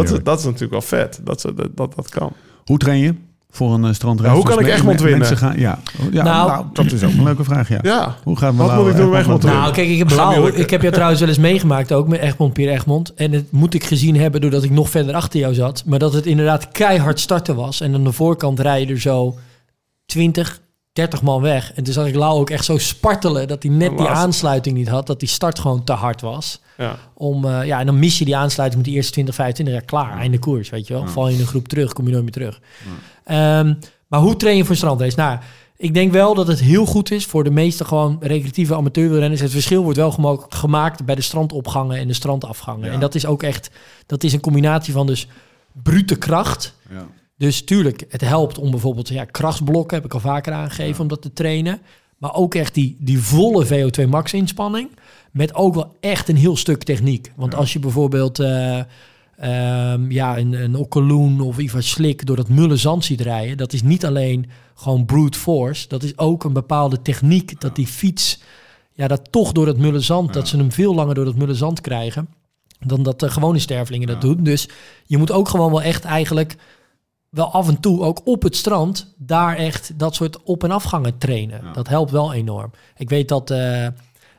[0.04, 0.24] is, Heerlijk.
[0.24, 1.20] dat is natuurlijk wel vet.
[1.24, 2.32] Dat dat, dat, dat kan.
[2.64, 3.14] Hoe train je
[3.50, 4.28] voor een uh, strandrace?
[4.30, 5.18] Ja, hoe kan Dus ik me- Egmond winnen?
[5.18, 5.78] Mensen gaan, ja,
[6.12, 7.78] ja Nou- nou, dat is ook een leuke vraag, ja.
[7.82, 8.16] Ja.
[8.22, 9.62] Hoe gaat Wat moet ik doen om Egmond Egmond te winnen?
[9.62, 10.54] Nou, kijk, ik heb.
[10.56, 13.14] Ik heb jou trouwens wel eens meegemaakt ook met Egmond, Pier Egmond.
[13.14, 15.82] En het moet ik gezien hebben doordat ik nog verder achter jou zat.
[15.86, 17.80] Maar dat het inderdaad keihard starten was.
[17.80, 19.34] En aan de voorkant rijden er zo
[20.06, 20.60] 20,
[20.92, 21.72] 30 man weg.
[21.74, 24.88] En toen zag ik Lau ook echt zo spartelen dat hij net die aansluiting niet
[24.88, 25.06] had.
[25.06, 26.60] Dat die start gewoon te hard was.
[26.76, 26.96] Ja.
[27.14, 29.74] Om, eh, ja, en dan mis je die aansluiting met de eerste 20, 25.
[29.74, 31.06] Ja, klaar, einde koers, weet je wel.
[31.06, 32.60] Val je in een groep terug, kom je nooit meer terug.
[33.30, 33.74] Ehm,
[34.06, 35.16] maar hoe train je voor strandrace?
[35.16, 35.38] Nou,
[35.76, 39.40] ik denk wel dat het heel goed is voor de meeste gewoon recreatieve amateurwielrenners.
[39.40, 40.10] Het verschil wordt wel
[40.48, 42.86] gemaakt bij de strandopgangen en de strandafgangen.
[42.86, 42.92] Ja.
[42.92, 43.70] En dat is ook echt,
[44.06, 45.28] dat is een combinatie van dus
[45.82, 46.74] brute kracht.
[46.90, 47.06] Ja.
[47.36, 51.22] Dus tuurlijk, het helpt om bijvoorbeeld ja, krachtsblokken, heb ik al vaker aangegeven, om dat
[51.22, 51.80] te trainen.
[52.18, 54.90] Maar ook echt die, die volle VO2 max inspanning.
[55.30, 57.32] Met ook wel echt een heel stuk techniek.
[57.36, 58.80] Want als je bijvoorbeeld eh,
[59.40, 63.56] ehm, ja, een, een Okkeloen of Ivar Slik door dat mulle zand ziet rijden.
[63.56, 65.88] Dat is niet alleen gewoon brute force.
[65.88, 68.40] Dat is ook een bepaalde techniek dat die fiets...
[68.92, 71.54] Ja, dat toch door dat mulle zand, dat ze hem veel langer door dat mulle
[71.54, 72.28] zand krijgen.
[72.86, 74.42] Dan dat de gewone stervelingen dat doen.
[74.42, 74.68] Dus
[75.06, 76.56] je moet ook gewoon wel echt eigenlijk
[77.30, 81.18] wel af en toe ook op het strand daar echt dat soort op- en afgangen
[81.18, 81.62] trainen.
[81.72, 82.70] Dat helpt wel enorm.
[82.96, 83.86] Ik weet dat eh,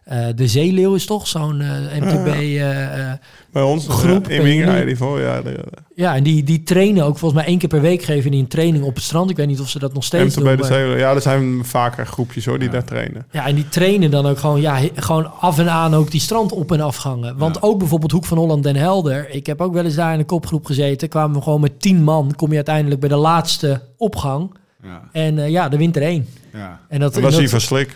[0.03, 2.27] eh, de Zeeleeuw is toch zo'n eh, MTB.
[2.27, 3.17] eh, eh,
[3.51, 4.43] Bij ons Groep, in
[4.85, 5.41] die voor, ja.
[5.41, 5.59] De,
[5.95, 8.47] ja, en die, die trainen ook volgens mij één keer per week geven die een
[8.47, 9.29] training op het strand.
[9.29, 10.57] Ik weet niet of ze dat nog steeds MTB doen.
[10.57, 10.97] de Zeeuwen.
[10.97, 13.25] Ja, er zijn vaker groepjes hoor, die daar trainen.
[13.31, 16.51] Ja, en die trainen dan ook gewoon, ja, gewoon af en aan ook die strand
[16.51, 17.37] op- en afgangen.
[17.37, 19.29] Want ook bijvoorbeeld Hoek van Holland Den Helder.
[19.29, 21.09] Ik heb ook wel eens daar in een kopgroep gezeten.
[21.09, 22.33] Kwamen we gewoon met tien man.
[22.35, 24.51] Kom je uiteindelijk bij de laatste opgang.
[24.83, 25.01] Ja.
[25.11, 26.27] En eh, ja, de wint er één.
[26.53, 26.79] Ja.
[26.89, 27.95] En dat, Dat was dat- hij van Slik.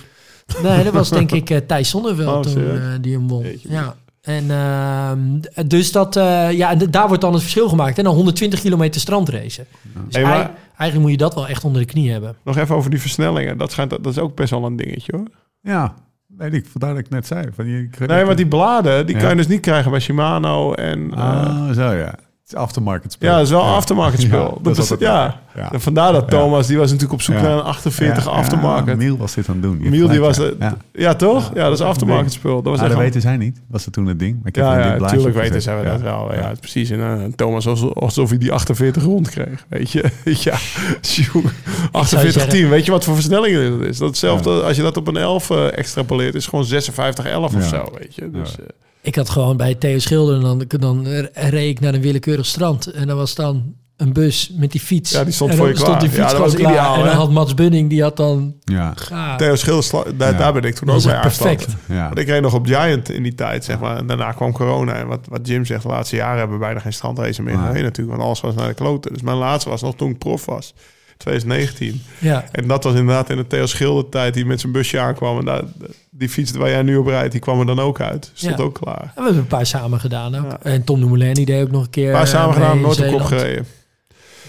[0.64, 3.42] Nee, dat was denk ik eh, Thijs Zonneveld Oh, toen eh, die hem won.
[3.44, 3.70] Jeetje.
[3.72, 3.96] Ja.
[4.22, 7.98] En ehm, dus dat, eh, ja, en d- daar wordt dan het verschil gemaakt.
[7.98, 9.66] En dan 120 kilometer strandracen.
[9.82, 12.36] Dus Hey, maar- ei- eigenlijk moet je dat wel echt onder de knie hebben.
[12.44, 13.58] Nog even over die versnellingen.
[13.58, 15.28] Dat, schijnt, dat is ook best wel een dingetje hoor.
[15.62, 15.94] ja,
[16.38, 17.48] weet ik, vandaar dat ik net zei.
[17.56, 19.22] Van je, Nee, want die bladen, die Ja.
[19.22, 20.74] kan je dus niet krijgen bij Shimano.
[20.74, 22.16] En, eh, Ah, zo ja.
[22.48, 23.30] Is aftermarket spel.
[23.30, 24.44] ja, dat is wel aftermarket spel.
[24.44, 25.40] Ja, dat dat is ja.
[25.56, 25.72] ja.
[25.72, 27.42] En vandaar dat Thomas, die was natuurlijk op zoek Ja.
[27.42, 28.88] naar een 48 Ja, aftermarket.
[28.88, 29.80] Ja, Miel was dit aan het doen.
[29.84, 30.38] Je Miel, die was...
[30.60, 30.78] ja.
[30.94, 31.44] Ja, toch?
[31.44, 32.56] Ja, Ja, dat is dat aftermarket spel.
[32.56, 33.62] Dat was Ah, echt dat weten zij niet.
[33.68, 34.38] Was het toen het ding?
[34.38, 36.04] Maar ik heb Ja, ja natuurlijk weten zij dat Ja.
[36.04, 36.34] wel.
[36.34, 36.90] Ja, precies.
[36.90, 39.66] En eh, Thomas alsof, alsof hij die 48 rond kreeg.
[39.70, 40.04] Weet je?
[40.50, 40.58] ja,
[41.02, 41.52] jongen.
[41.92, 42.70] 48 zeggen- 10.
[42.70, 43.98] Weet je wat voor versnelling dat is?
[43.98, 46.36] Dat hetzelfde als je dat op een 11 eh, extrapoleert.
[46.36, 47.68] is gewoon 56 11 of Ja.
[47.68, 47.90] zo.
[48.00, 48.32] Weet je?
[48.32, 48.64] Dus, Ja.
[48.64, 48.70] eh,
[49.06, 52.88] Ik had gewoon bij Theo Schilder, dan, dan reed ik naar een willekeurig strand.
[52.92, 55.12] En dan was dan een bus met die fiets.
[55.12, 56.10] Ja, die stond en voor dan je stond klaar.
[56.10, 56.72] die Ja, fiets dat was klaar.
[56.72, 57.16] ideaal, En dan hè?
[57.16, 58.56] had Mats Bunning, die had dan...
[58.64, 58.94] Ja.
[59.38, 60.38] Theo Schilder, daar, Ja.
[60.38, 61.76] daar ben ik toen Dat ook bij perfect.
[61.88, 62.06] ja.
[62.06, 63.98] Want ik reed nog op Giant in die tijd, zeg maar.
[63.98, 64.94] En daarna kwam corona.
[64.94, 67.66] En wat, wat Jim zegt, de laatste jaren hebben we bijna geen strandrace meer Nee.
[67.66, 68.18] gereden natuurlijk.
[68.18, 69.14] Want alles was naar de kloten.
[69.14, 70.74] Dus mijn laatste was nog toen ik prof was.
[71.18, 72.02] 2019.
[72.20, 72.46] Ja.
[72.52, 75.40] En dat was inderdaad in de Theo Schilder tijd die met zijn busje aankwam.
[75.40, 75.62] En daar,
[76.10, 78.32] die fiets waar jij nu op rijdt, die kwam er dan ook uit.
[78.34, 78.64] Stond Ja.
[78.64, 79.02] ook klaar.
[79.02, 80.52] En we hebben een paar samen gedaan ook.
[80.52, 80.60] Ja.
[80.62, 82.08] En Tom de Moulin, die deed ook nog een keer...
[82.08, 83.66] Een paar samen eh, gedaan, nooit op kop gereden.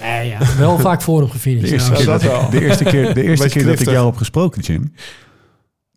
[0.00, 0.38] Nee, ja.
[0.58, 1.70] Wel vaak voor hem De gefinished.
[1.72, 1.96] eerste, Ja.
[1.96, 4.92] keer dat, de eerste keer, de eerste dat ik jou heb gesproken, Jim.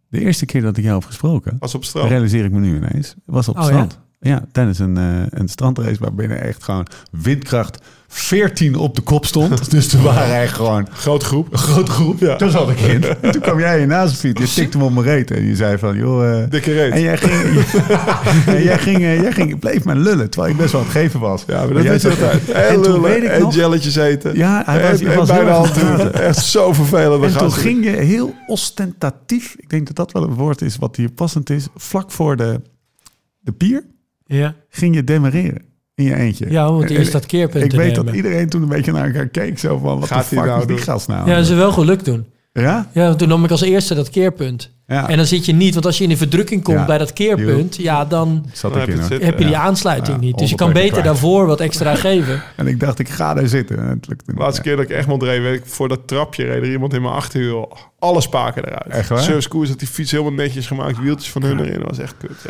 [0.07, 2.09] De eerste keer dat ik jou heb gesproken, Was op strand.
[2.09, 3.67] realiseer ik me nu ineens, was op Oh, ja?
[3.67, 3.99] strand.
[4.21, 4.45] Ja?
[4.51, 9.71] tijdens een, eh, een strandrace waar binnen echt gewoon windkracht 14 op de kop stond.
[9.71, 11.55] dus toen waren eigenlijk gewoon Grote groep.
[11.55, 12.19] grote groep.
[12.19, 12.35] Ja.
[12.35, 13.03] Toen zat ik in.
[13.21, 14.55] En toen kwam jij in naast fiets.
[14.55, 16.41] Je tikte me op mijn reet en je zei van, joh...
[16.41, 16.91] eh, Dikke reet.
[16.91, 17.33] en jij ging,
[18.55, 20.95] en jij ging, eh, jij ging, bleef maar lullen, terwijl ik best wel aan het
[20.97, 21.43] geven was.
[21.47, 22.51] Ja, maar dat jij is altijd.
[22.51, 24.35] En En toen lullen, weet ik en nog- jelletjes eten.
[24.37, 26.11] Ja, hij was, en, hij bijna het.
[26.11, 27.23] Echt zo vervelend.
[27.23, 30.95] En toen ging je heel ostentatief, ik denk dat dat wel een woord is wat
[30.95, 32.61] hier passend is, vlak voor de,
[33.39, 33.83] de pier
[34.37, 34.55] Ja.
[34.69, 35.61] ging je demareren
[35.95, 36.49] in je eentje.
[36.49, 39.27] ja, want eerst dat keerpunt Ik te weet dat iedereen toen een beetje naar elkaar
[39.27, 40.83] keek, zo van, wat Gaat de fuck nou is die doen?
[40.85, 41.29] gast nou?
[41.29, 42.25] Ja, dat is wel gelukt toen.
[42.53, 42.89] ja?
[42.93, 44.77] Ja, want toen nam ik als eerste dat keerpunt.
[44.89, 45.09] Ja.
[45.09, 46.85] En dan zit je niet, want als je in de verdrukking komt Ja.
[46.85, 49.01] bij dat keerpunt, ja, dan heb je hoor.
[49.09, 49.61] het heb je die Ja.
[49.61, 50.37] aansluiting Ja, niet.
[50.37, 51.19] Dus je kan 100 beter kwijt.
[51.21, 52.41] daarvoor wat extra geven.
[52.55, 53.77] En ik dacht, ik ga daar zitten.
[53.79, 54.41] En het lukte De niet.
[54.41, 57.01] laatste keer dat ik Egmond reed, weet ik, voor dat trapje reed er iemand in
[57.01, 57.77] mijn achterwiel.
[57.99, 58.87] Alle spaken eruit.
[58.87, 59.19] Echt waar?
[59.19, 60.99] Service Koers had die fiets helemaal netjes gemaakt.
[61.01, 61.79] Wieltjes van hun erin.
[61.79, 62.31] Dat was echt kut.
[62.43, 62.49] Ja.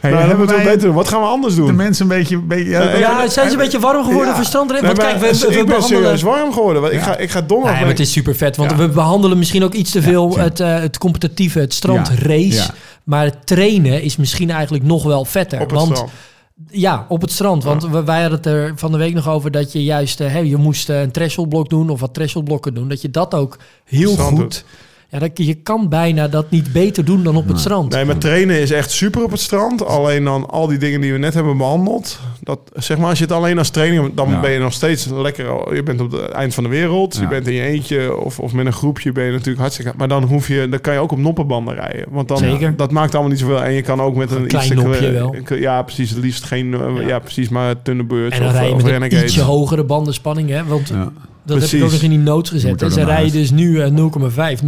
[0.00, 0.94] Hey, nou, hebben we het beter doen.
[0.94, 1.74] Wat gaan we anders de doen?
[1.76, 2.36] mensen een beetje...
[2.36, 4.34] Een beetje Ja, Ja, zijn ze een beetje warm geworden Ja.
[4.36, 4.86] voor strandrennen?
[4.94, 6.02] Nee, Want maar kijk, we, we, ik ben behandelen...
[6.02, 6.84] serieus warm geworden.
[6.84, 7.02] Ik, Ja.
[7.04, 7.72] ga, ik ga donderdag...
[7.72, 8.76] Nee, maar het is super vet, want Ja.
[8.76, 12.52] we behandelen misschien ook iets te veel Ja, het, eh, het competitieve, het strandrace.
[12.52, 12.74] Ja.
[13.04, 15.60] Maar het trainen is misschien eigenlijk nog wel vetter.
[15.60, 16.12] op het want strand.
[16.70, 17.64] Ja, op het strand.
[17.64, 20.38] Want wij hadden het er van de week nog over dat je juist, eh, hè,
[20.38, 22.88] je moest eh, een thresholdblok doen of wat thresholdblokken doen.
[22.88, 24.38] Dat je dat ook heel strand goed.
[24.38, 24.64] doet.
[25.14, 27.92] Ja, dat, je kan bijna dat niet beter doen dan op het strand.
[27.92, 29.84] Nee, maar trainen is echt super op het strand.
[29.86, 32.20] Alleen dan al die dingen die we net hebben behandeld.
[32.40, 34.14] Dat, zeg maar, als je het alleen als training...
[34.14, 34.40] dan Ja.
[34.40, 35.74] ben je nog steeds lekker...
[35.74, 37.14] Je bent op het eind van de wereld.
[37.14, 37.20] Ja.
[37.20, 39.92] Je bent in je eentje of, of met een groepje ben je natuurlijk hartstikke...
[39.96, 42.06] Maar dan, hoef je, dan kan je ook op noppenbanden rijden.
[42.10, 42.76] Want dan, Zeker.
[42.76, 43.62] dat maakt allemaal niet zoveel.
[43.62, 44.42] En je kan ook met een...
[44.42, 45.34] Een klein nopje wel.
[45.48, 46.10] Ja, precies.
[46.10, 46.74] Het liefst geen...
[46.74, 47.48] eh, Ja, precies.
[47.48, 50.48] Maar Thunderbirds en dan of, rij je of met een ietsje hogere bandenspanning.
[50.48, 50.64] Hè?
[50.64, 50.92] Want
[51.46, 52.82] Dat heb ik ook nog in die notes gezet.
[52.82, 53.32] En ze rijden uit.
[53.32, 54.60] dus nu eh, 0,5,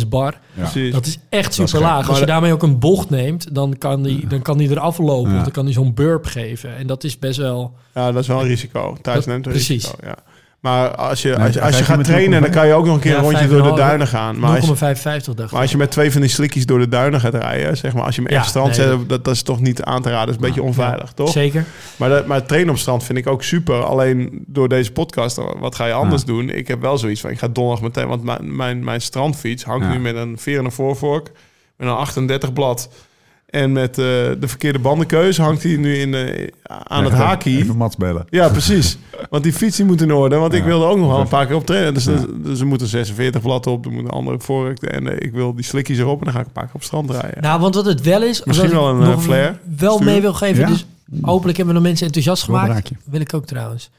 [0.00, 0.34] 0,6 bar.
[0.52, 0.90] Ja.
[0.90, 2.08] Dat is echt super laag.
[2.08, 5.30] Als je daarmee ook een bocht neemt, dan kan die, dan kan die eraf lopen.
[5.30, 5.36] Ja.
[5.36, 6.76] Of dan kan die zo'n burp geven.
[6.76, 7.74] En dat is best wel...
[7.94, 8.96] Ja, dat is wel een risico.
[9.02, 9.82] Thuis Dat- neemt een precies.
[9.84, 10.16] risico, ja.
[10.64, 12.54] Maar als je, als, je- als je je gaat trainen, dan 0,5?
[12.56, 13.78] kan je ook nog een keer Ja, een rondje door de half.
[13.78, 14.38] duinen gaan.
[14.38, 17.20] Maar als, 0,55 dacht maar als je met twee van die slikkies door de duinen
[17.20, 19.42] gaat rijden, zeg maar, als je hem Ja, echt strand nee, zet, dat, dat is
[19.42, 20.26] toch niet aan te raden.
[20.26, 21.30] Dat is een beetje onveilig, toch?
[21.30, 21.64] Zeker.
[21.96, 23.82] Maar, dat, maar het trainen op strand vind ik ook super.
[23.84, 26.26] Alleen door deze podcast, wat ga je anders Ja.
[26.32, 26.48] doen?
[26.50, 29.86] Ik heb wel zoiets van, ik ga donderdag meteen, want mijn, mijn, mijn strandfiets hangt
[29.86, 29.92] Ja.
[29.92, 31.30] nu met een veer en een voorvork,
[31.76, 32.88] met een 38 blad.
[33.54, 37.50] En met eh, de verkeerde bandenkeuze hangt hij nu in de, aan het haakje.
[37.50, 38.26] Even Mats bellen.
[38.30, 38.98] Ja, precies.
[39.30, 40.36] Want die fiets die moet in orde.
[40.36, 41.94] Want ik wilde ook nog wel een paar keer op trainen.
[41.94, 42.24] Dus, Ja.
[42.36, 43.84] dus er moeten 46 blad op.
[43.84, 44.82] Er moet een andere vork.
[44.82, 46.18] En eh, ik wil die slikkies erop.
[46.18, 47.42] En dan ga ik een paar keer op het strand rijden.
[47.42, 48.44] Nou, want wat het wel is...
[48.44, 50.12] Misschien wel een, nog flare wel sturen.
[50.12, 50.60] mee wil geven.
[50.60, 50.68] Ja?
[50.68, 50.86] Dus
[51.20, 52.90] hopelijk hebben we nog mensen enthousiast gemaakt.
[53.04, 53.90] Wil ik ook trouwens.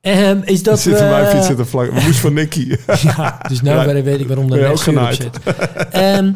[0.00, 1.92] Ehm, is dat zit mijn fiets zit er vlak.
[1.92, 2.76] We moest van Nicky.
[3.16, 4.02] Ja, dus nou Ja.
[4.02, 5.14] weet ik waarom de op genaaid?
[5.16, 5.38] zit.
[5.90, 6.32] Ehm,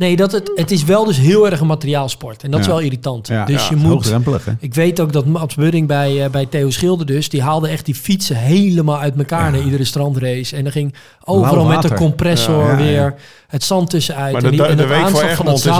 [0.00, 2.42] Nee, dat het, het is wel dus heel erg een materiaalsport.
[2.42, 3.28] En dat is wel irritant.
[3.28, 3.90] Ja, dus ja, je moet...
[3.92, 4.52] Hoogdrempelig, hè?
[4.58, 7.28] Ik weet ook dat Mats Budding bij, eh, bij Theo Schilder dus...
[7.28, 10.56] die haalde echt die fietsen helemaal uit elkaar na iedere strandrace.
[10.56, 10.94] En dan ging
[11.24, 12.84] overal met de compressor Ja, ja, ja.
[12.84, 13.14] weer
[13.48, 14.32] het zand tussenuit.
[14.32, 15.64] Maar en de, die, de, en de het week voor aanslag van dat Egmond is
[15.64, 15.74] het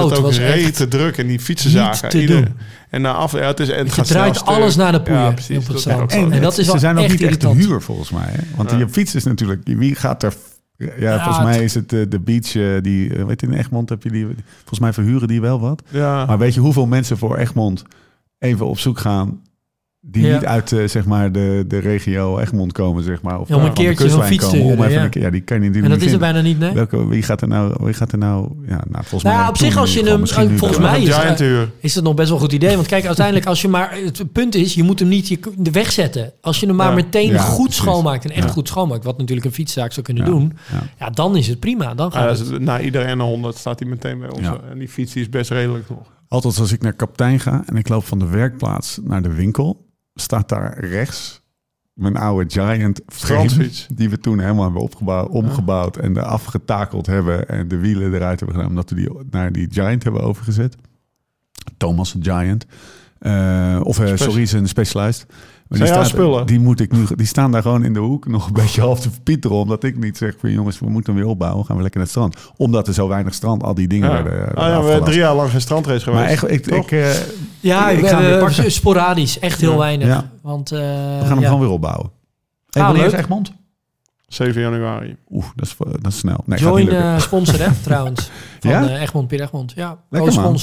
[0.77, 1.99] zout ook druk en die fietsenzaken.
[2.03, 2.57] niet te ieder- doen.
[2.91, 5.21] En na af, ja, het is en het Je gaat draait alles naar de poeien
[5.21, 5.57] Ja, op precies.
[5.57, 6.12] het Dat is strand.
[6.12, 7.71] En dat is ze wel zijn ook echt niet echt te irritant.
[7.71, 8.27] huur, volgens mij.
[8.27, 8.41] Hè?
[8.57, 9.61] Want die fiets is natuurlijk...
[9.64, 10.33] Wie gaat er...
[10.99, 13.14] Ja, volgens mij is het eh, de beach, eh, die...
[13.14, 14.26] eh, weet je, in Egmond heb je die...
[14.57, 15.83] Volgens mij verhuren die wel wat.
[15.89, 16.26] Ja.
[16.26, 17.83] Maar weet je hoeveel mensen voor Egmond
[18.39, 19.41] even op zoek gaan...
[20.03, 20.34] die Ja.
[20.34, 23.40] niet uit eh, zeg maar de, de regio Egmond komen, zeg maar.
[23.40, 25.05] Of Ja, om een de keertje zo'n fiets te komen, om huren, even ja.
[25.05, 26.72] een keer- ja, die kan je En dat is er niet bijna niet, nee?
[26.72, 27.74] Welke, wie gaat er nou...
[27.84, 29.44] Wie gaat er nou ja, nou, volgens Nou mij...
[29.44, 30.20] ja, op zich als je hem...
[30.48, 32.74] nu Volgens mij is, is dat nog best wel een goed idee.
[32.74, 33.94] Want kijk, uiteindelijk als je maar...
[34.05, 36.32] Het punt is, je moet hem niet je, de weg zetten.
[36.40, 36.94] Als je hem maar Ja.
[36.94, 37.82] meteen Ja, goed precies.
[37.82, 38.53] schoonmaakt en echt Ja.
[38.53, 39.05] goed schoonmaakt...
[39.05, 40.30] wat natuurlijk een fietszaak zou kunnen Ja.
[40.30, 40.53] doen...
[40.72, 40.82] Ja.
[40.98, 41.94] Ja, dan is het prima.
[41.94, 42.61] Dan gaat dat het.
[42.61, 44.46] na iedereen een 100 staat hij meteen bij ons.
[44.70, 45.98] En die fiets is best redelijk nog.
[46.28, 49.88] Altijd als ik naar kaptein ga en ik loop van de werkplaats naar de winkel,
[50.15, 51.43] staat daar rechts
[51.93, 57.49] mijn oude Giant frame, die we toen helemaal hebben opgebouwd, omgebouwd en er afgetakeld hebben
[57.49, 60.77] en de wielen eruit hebben gedaan, omdat we die naar die Giant hebben overgezet.
[61.77, 62.67] Thomas Giant.
[63.19, 65.27] Eh, of Spec- sorry, zijn Specialized.
[65.71, 66.47] Maar die, staat- spullen?
[66.47, 69.01] die, moet ik nu, die staan daar gewoon in de hoek nog een beetje half
[69.01, 69.57] te verpieteren.
[69.57, 71.64] Omdat ik niet zeg van jongens, we moeten hem weer opbouwen.
[71.66, 72.53] Gaan we lekker naar het strand.
[72.57, 74.14] Omdat er zo weinig strand, al die dingen Ja.
[74.14, 76.23] werden, werden Ah, ja, we hebben drie jaar lang geen strandrace geweest.
[76.23, 77.11] Maar echt, ik, ik, eh,
[77.61, 78.73] Ja, ik ga weer pakken.
[78.73, 79.39] sporadisch.
[79.39, 79.79] Echt heel Ja.
[79.79, 80.07] weinig.
[80.07, 80.31] Ja.
[80.43, 81.45] Want, eh, We gaan hem ja.
[81.45, 82.11] gewoon weer opbouwen.
[82.71, 83.21] Hey, Ah, wanneer is leuk.
[83.21, 83.53] Egmond?
[84.27, 85.16] 7 januari.
[85.31, 86.41] Oeh, dat is, dat is snel.
[86.47, 88.31] Nee, gaat Join niet eh, sponsor, hè, trouwens.
[88.61, 88.89] Van Ja?
[88.89, 89.73] eh, Egmond, Pier Egmond.
[89.75, 90.59] Ja, Lekker, man.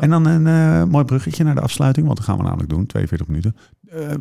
[0.00, 2.06] En dan een eh, mooi bruggetje naar de afsluiting.
[2.06, 3.56] Want dat gaan we namelijk doen, 42 minuten.
[3.88, 4.12] Eh,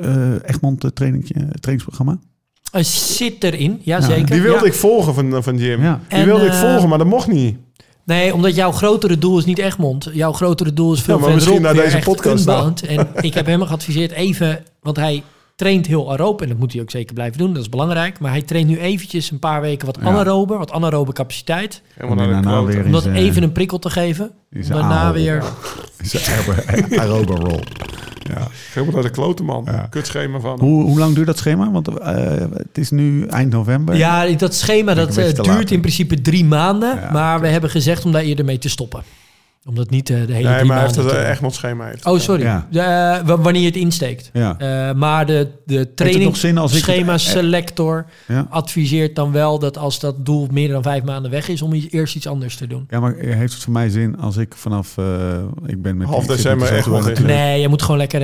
[0.00, 2.18] eh, Egmond trainingje, trainingsprogramma.
[2.80, 4.26] Zit erin, ja, Ja, zeker.
[4.26, 4.66] Die wilde Ja.
[4.66, 5.82] ik volgen van, van Jim.
[5.82, 6.00] Ja.
[6.08, 7.56] Die En, wilde ik volgen, maar dat mocht niet.
[8.04, 10.10] Nee, omdat jouw grotere doel is niet Egmond.
[10.12, 12.48] Jouw grotere doel is veel Ja, maar misschien naar deze podcast.
[12.48, 12.86] Unbound.
[12.86, 14.64] En ik heb hem geadviseerd even...
[14.80, 15.22] Want hij
[15.62, 16.42] traint heel aeroop.
[16.42, 17.52] En dat moet hij ook zeker blijven doen.
[17.52, 18.18] Dat is belangrijk.
[18.20, 20.06] Maar hij traint nu eventjes een paar weken wat Ja.
[20.08, 20.58] anaerober.
[20.58, 21.82] Wat anaerobe capaciteit.
[21.94, 24.30] Helemaal Om naar de Om dat zijn- even een prikkel te geven.
[24.50, 25.42] daarna weer...
[26.02, 27.60] Zijn aerobe roll.
[28.34, 28.48] Ja.
[28.72, 29.62] Helemaal naar de kloten, man.
[29.66, 29.86] Ja.
[29.90, 30.60] Kutschema van.
[30.60, 31.70] Hoe, hoe lang duurt dat schema?
[31.70, 32.14] Want eh,
[32.52, 33.96] het is nu eind november.
[33.96, 36.94] Ja, dat schema dat eh, duurt in principe drie maanden.
[37.00, 39.02] Ja, maar we hebben gezegd om daar eerder mee te stoppen.
[39.68, 41.14] Omdat niet eh, de hele Nee, drie maar hij heeft maanden...
[41.16, 41.86] het eh, Egmond schema.
[41.86, 42.06] Heeft.
[42.06, 42.42] Oh, sorry.
[42.42, 42.66] Ja.
[42.70, 44.30] De, eh, wanneer je het insteekt.
[44.32, 44.54] Ja.
[44.58, 48.46] Eh, maar de, de Heeft het nog zin als ik het- trainingsschema eh, selector Ja.
[48.50, 51.92] adviseert dan wel dat als dat doel meer dan vijf maanden weg is, om iets-
[51.92, 52.86] eerst iets anders te doen.
[52.90, 54.98] Ja, maar heeft het voor mij zin als ik vanaf...
[54.98, 55.04] eh,
[55.66, 58.20] ik ben met Half december echt wel Nee, je moet gewoon lekker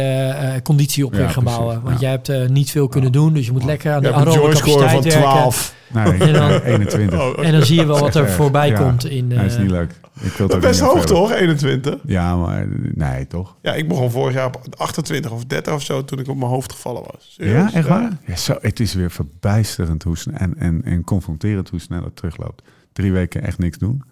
[0.63, 1.83] conditie op Ja, weer gaan precies, bouwen.
[1.83, 2.01] Want ja.
[2.01, 4.39] jij hebt eh, niet veel kunnen doen, dus je moet lekker aan Je de aerobe
[4.41, 5.31] joy score van capaciteit werken.
[5.31, 5.75] 12.
[5.93, 7.21] Nee, En dan- 21.
[7.21, 8.79] Oh, En dan zie je wel wat er Echt, voorbij ja.
[8.79, 9.05] komt.
[9.07, 9.91] In, Nee, is niet leuk.
[10.21, 11.19] Ik wil het Best niet hoog afvelen.
[11.29, 11.97] Toch, 21?
[12.07, 13.57] Ja, maar nee, toch?
[13.63, 16.51] Ja, ik begon vorig jaar op 28 of 30 of zo toen ik op mijn
[16.51, 17.35] hoofd gevallen was.
[17.39, 17.71] Serieus?
[17.73, 18.19] Ja, echt waar?
[18.27, 22.17] Ja, zo, het is weer verbijsterend hoe snel, en, en, en confronterend hoe snel het
[22.17, 22.63] terugloopt.
[22.93, 24.03] Drie weken echt niks doen.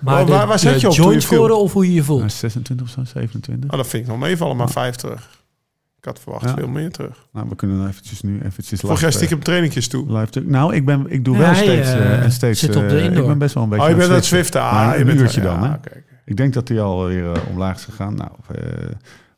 [0.00, 2.02] maar Waar- de, waar- waar zet je op joint je scoren of hoe je je
[2.04, 2.18] voelt?
[2.18, 3.70] Nou, 26 of zo, 27.
[3.70, 5.44] Oh, dat vind ik nog meevallen, maar 5 terug.
[5.98, 6.54] Ik had verwacht Ja.
[6.54, 7.26] veel meer terug.
[7.32, 10.18] Nou, we kunnen dan eventjes nu eventjes Vorig jaar stiekem trainingjes toe.
[10.18, 12.76] live Nou, ik, ben, ik doe Ja, wel hij, steeds, eh, eh, en steeds zit
[12.76, 13.22] op de eh, indoor.
[13.22, 14.24] Ik ben best wel een beetje Oh, je bent aan het.
[14.24, 14.60] Zwiften.
[14.62, 15.76] Ah, je een bent uurtje ja, dan, hè?
[16.26, 18.14] Ik denk dat hij alweer eh, omlaag is gegaan.
[18.14, 18.90] Nou, eh,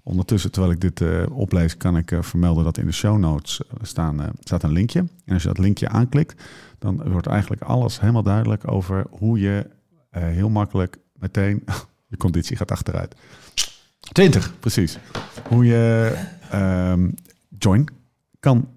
[0.02, 4.30] ondertussen, terwijl ik dit eh, oplees, kan ik vermelden dat in de show notes staan,
[4.40, 4.98] staat een linkje.
[5.24, 6.42] En als je dat linkje aanklikt,
[6.78, 9.66] dan wordt eigenlijk alles helemaal duidelijk over hoe je
[10.08, 11.64] heel makkelijk meteen
[12.10, 13.14] je conditie gaat achteruit.
[14.12, 14.98] 20, precies.
[15.48, 16.14] Hoe je
[16.50, 17.10] ehm,
[17.58, 17.88] join
[18.40, 18.68] kan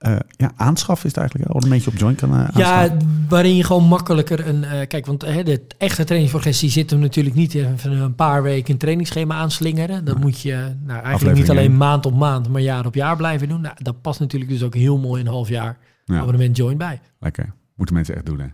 [0.00, 1.48] eh, ja, aanschaffen, is het eigenlijk.
[1.50, 2.96] Een abonnementje op join kan eh, Ja,
[3.28, 4.64] waarin je gewoon makkelijker een...
[4.64, 8.72] eh, kijk, want hè, de echte trainingsprogressie zit hem natuurlijk niet even een paar weken
[8.72, 10.04] een trainingsschema aanslingeren.
[10.04, 13.16] Dat moet je nou, eigenlijk Aflevering niet alleen maand op maand, maar jaar op jaar
[13.16, 13.60] blijven doen.
[13.60, 16.76] Nou, dat past natuurlijk dus ook heel mooi in een half jaar Ja, abonnement join
[16.76, 17.00] bij.
[17.20, 17.52] lekker.
[17.76, 18.46] Moeten mensen echt doen, hè?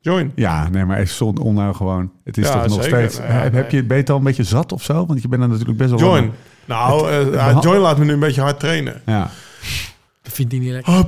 [0.00, 0.32] Join.
[0.34, 2.12] Ja, nee, maar is zon onnou gewoon.
[2.24, 2.98] Het is Ja, toch nog zeker.
[3.10, 3.18] steeds.
[3.18, 3.62] Nee, heb, nee.
[3.62, 5.06] heb je, ben je het al een beetje zat of zo?
[5.06, 5.98] Want je bent er natuurlijk best wel.
[5.98, 6.20] Join.
[6.22, 6.32] lang-
[6.66, 9.02] Nou, eh, ja, beha- Join laat me nu een beetje hard trainen.
[9.06, 9.30] Ja.
[10.24, 10.92] Dat vindt hij niet lekker.
[10.92, 11.00] Oh,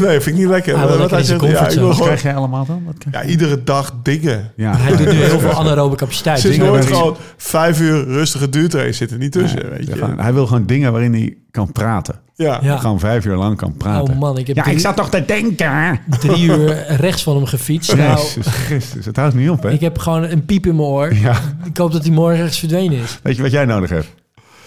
[0.08, 0.78] nee, vind ik niet lekker.
[0.78, 2.82] Hij wil Wat zegt, ja, ik wil gewoon, krijg jij allemaal dan?
[2.86, 3.28] Wat krijg ja, je?
[3.28, 4.52] iedere dag dingen.
[4.56, 4.76] Ja.
[4.76, 6.38] Hij doet nu heel veel anaerobe capaciteit.
[6.40, 9.86] Sinds dingen nooit waarin- gewoon vijf uur rustige duurtrain zit er niet tussen, Nee, weet
[9.86, 9.92] je.
[9.92, 12.14] gewoon- hij wil gewoon dingen waarin hij kan praten.
[12.34, 12.58] Ja.
[12.62, 12.76] Ja.
[12.76, 14.14] Gewoon vijf uur lang kan praten.
[14.14, 16.00] Oh man, ik heb ja, drie, ik zat toch te denken.
[16.18, 17.96] drie uur rechts van hem gefietst.
[17.96, 19.70] Nou, Jezus Christus, het houdt niet op, hè?
[19.70, 21.14] ik heb gewoon een piep in mijn oor.
[21.14, 23.18] Ja, Ik hoop dat hij morgen ergens verdwenen is.
[23.22, 24.08] weet je wat jij nodig hebt?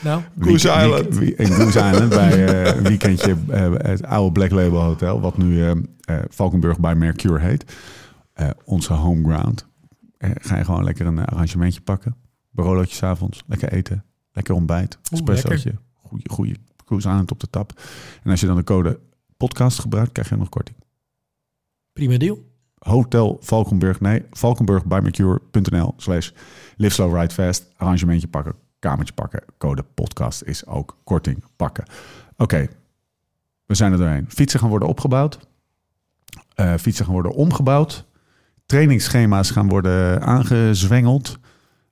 [0.04, 1.16] Nou, Goose Week- Island.
[1.18, 5.38] week- In Goose Island, bij eh, een weekendje eh, het oude Black Label Hotel, wat
[5.38, 5.78] nu eh, eh,
[6.30, 7.76] Valkenburg bij Mercure heet.
[8.34, 9.68] eh, onze home ground.
[10.18, 12.16] Eh, ga je gewoon lekker een arrangementje pakken.
[12.50, 17.82] Barolootjes avonds, lekker eten, lekker ontbijt, espressootje, goede, goede cruise aan het op de tap.
[18.24, 19.00] En als je dan de code
[19.38, 20.78] podcast gebruikt, krijg je nog korting.
[21.94, 22.46] Prima deal.
[22.78, 26.32] Hotel Valkenburg, nee, valkenburgbymcure.nl slash
[26.78, 27.68] live slow ride fast.
[27.78, 28.56] Arrangementje pakken,
[28.88, 31.86] kamertje pakken, code podcast is ook korting pakken.
[32.38, 32.68] Oké,
[33.66, 34.26] we zijn er doorheen.
[34.30, 35.40] Fietsen gaan worden opgebouwd.
[36.56, 38.06] Eh, fietsen gaan worden omgebouwd.
[38.66, 41.38] Trainingsschema's gaan worden aangezwengeld.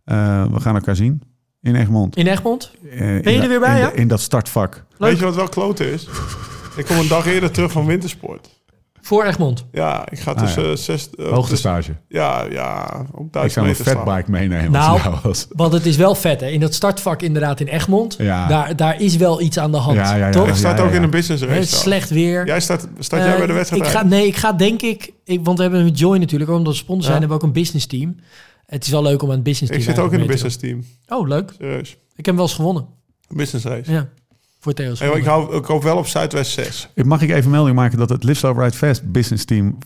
[0.04, 1.22] Eh, we gaan elkaar zien
[1.62, 2.16] in Egmond.
[2.16, 2.72] In Egmond?
[2.84, 3.92] Eh, Ben je in er weer bij, in ja?
[3.92, 4.84] In dat startvak.
[4.98, 6.08] Weet je wat wel kloten is?
[6.76, 8.55] Ik kom een dag eerder terug van wintersport.
[9.06, 9.66] Voor Egmond.
[9.72, 10.76] Ja, ik ga Ah, tussen ja.
[10.76, 11.10] zes...
[11.10, 11.96] eh, tussen- stage.
[12.08, 14.72] Ja, ja, ook Ik zou een fatbike meenemen.
[14.72, 15.48] Nou, als het jou was.
[15.50, 16.48] Want het is wel vet, hè?
[16.48, 18.16] In dat startvak inderdaad in Egmond.
[18.18, 18.48] Ja.
[18.48, 19.98] Daar, daar is wel iets aan de hand.
[19.98, 20.32] Ja, ja, ja.
[20.32, 20.48] Toch?
[20.48, 20.96] Ik sta Ja, ja, ook ja.
[20.96, 21.62] in een business Het race.
[21.62, 21.80] is daar.
[21.80, 22.46] slecht weer.
[22.46, 23.84] Jij staat, staat jij Eh, bij de wedstrijd?
[23.84, 24.04] ik ga?
[24.04, 25.40] Nee, ik ga denk ik, ik...
[25.44, 27.20] Want we hebben met Joy natuurlijk, omdat we sponsor zijn, Ja.
[27.20, 28.16] hebben we ook een business team.
[28.66, 30.56] Het is wel leuk om aan het business team Ik zit ook in een business
[30.58, 30.84] team.
[31.08, 31.54] Oh, leuk.
[31.58, 31.90] Serieus.
[31.92, 32.86] Ik heb hem wel eens gewonnen.
[33.28, 33.92] Een business race.
[33.92, 34.08] Ja.
[34.66, 35.00] Voor Theo's.
[35.00, 36.90] Hey, maar ik, hou, ik hoop wel op Zuidwest 6.
[36.94, 39.78] Ik mag ik even melding maken dat het Slow Ride Fast business team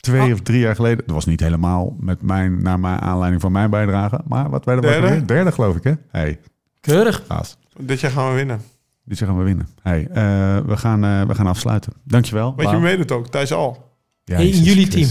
[0.00, 0.32] twee Oh.
[0.32, 3.70] of drie jaar geleden, dat was niet helemaal met mijn, naar mijn aanleiding van mijn
[3.70, 5.06] bijdrage, maar wat wij er Derde?
[5.06, 5.24] Derde?
[5.24, 5.92] Derde geloof ik hè?
[6.10, 6.38] Hey,
[6.80, 7.22] Keurig.
[7.28, 7.56] gaas.
[7.80, 8.60] Dit jaar gaan we winnen.
[9.04, 9.68] Dit jaar gaan we winnen.
[9.82, 11.92] Hey, eh, we, gaan, eh, we gaan afsluiten.
[12.04, 12.54] Dankjewel.
[12.56, 13.28] Weet je wie meedoet ook?
[13.28, 13.92] Thijs Al.
[14.24, 15.08] Ja, In Jezus jullie team.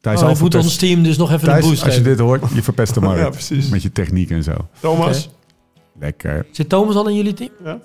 [0.00, 2.04] Thijs, Oh, al moet ons team dus nog even een boost als je geven.
[2.04, 3.20] dit hoort, je verpest de markt.
[3.20, 3.68] Ja, precies.
[3.68, 4.52] Met je techniek en zo.
[4.80, 5.30] Thomas.
[5.98, 6.46] Lekker.
[6.50, 7.50] Zit Thomas al in jullie team?
[7.64, 7.78] Ja?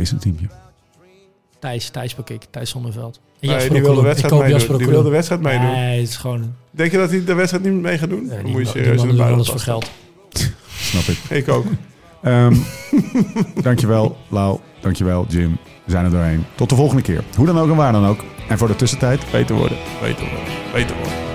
[0.00, 0.48] Business teamje.
[1.58, 2.42] Thijs, Thijs pak ik.
[2.50, 3.20] Thijs Zonneveld.
[3.40, 4.78] Nee, die wil de wedstrijd meedoen.
[4.78, 5.70] Die wil de wedstrijd meedoen.
[5.70, 6.54] Nee, het is gewoon...
[6.70, 8.28] Denk je dat hij de wedstrijd niet mee gaat doen?
[8.28, 9.90] Dan die, moet je die serieus in de doen alles voor geld.
[10.90, 11.18] Snap ik.
[11.28, 11.64] Ik ook.
[12.22, 12.54] Ehm
[13.62, 14.58] dankjewel, Lau.
[14.80, 15.58] Dankjewel, Jim.
[15.84, 16.44] We zijn er doorheen.
[16.54, 17.24] Tot de volgende keer.
[17.36, 18.24] Hoe dan ook en waar dan ook.
[18.48, 19.78] En voor de tussentijd, Beter worden.
[20.00, 20.54] Beter worden.
[20.72, 21.29] Beter worden.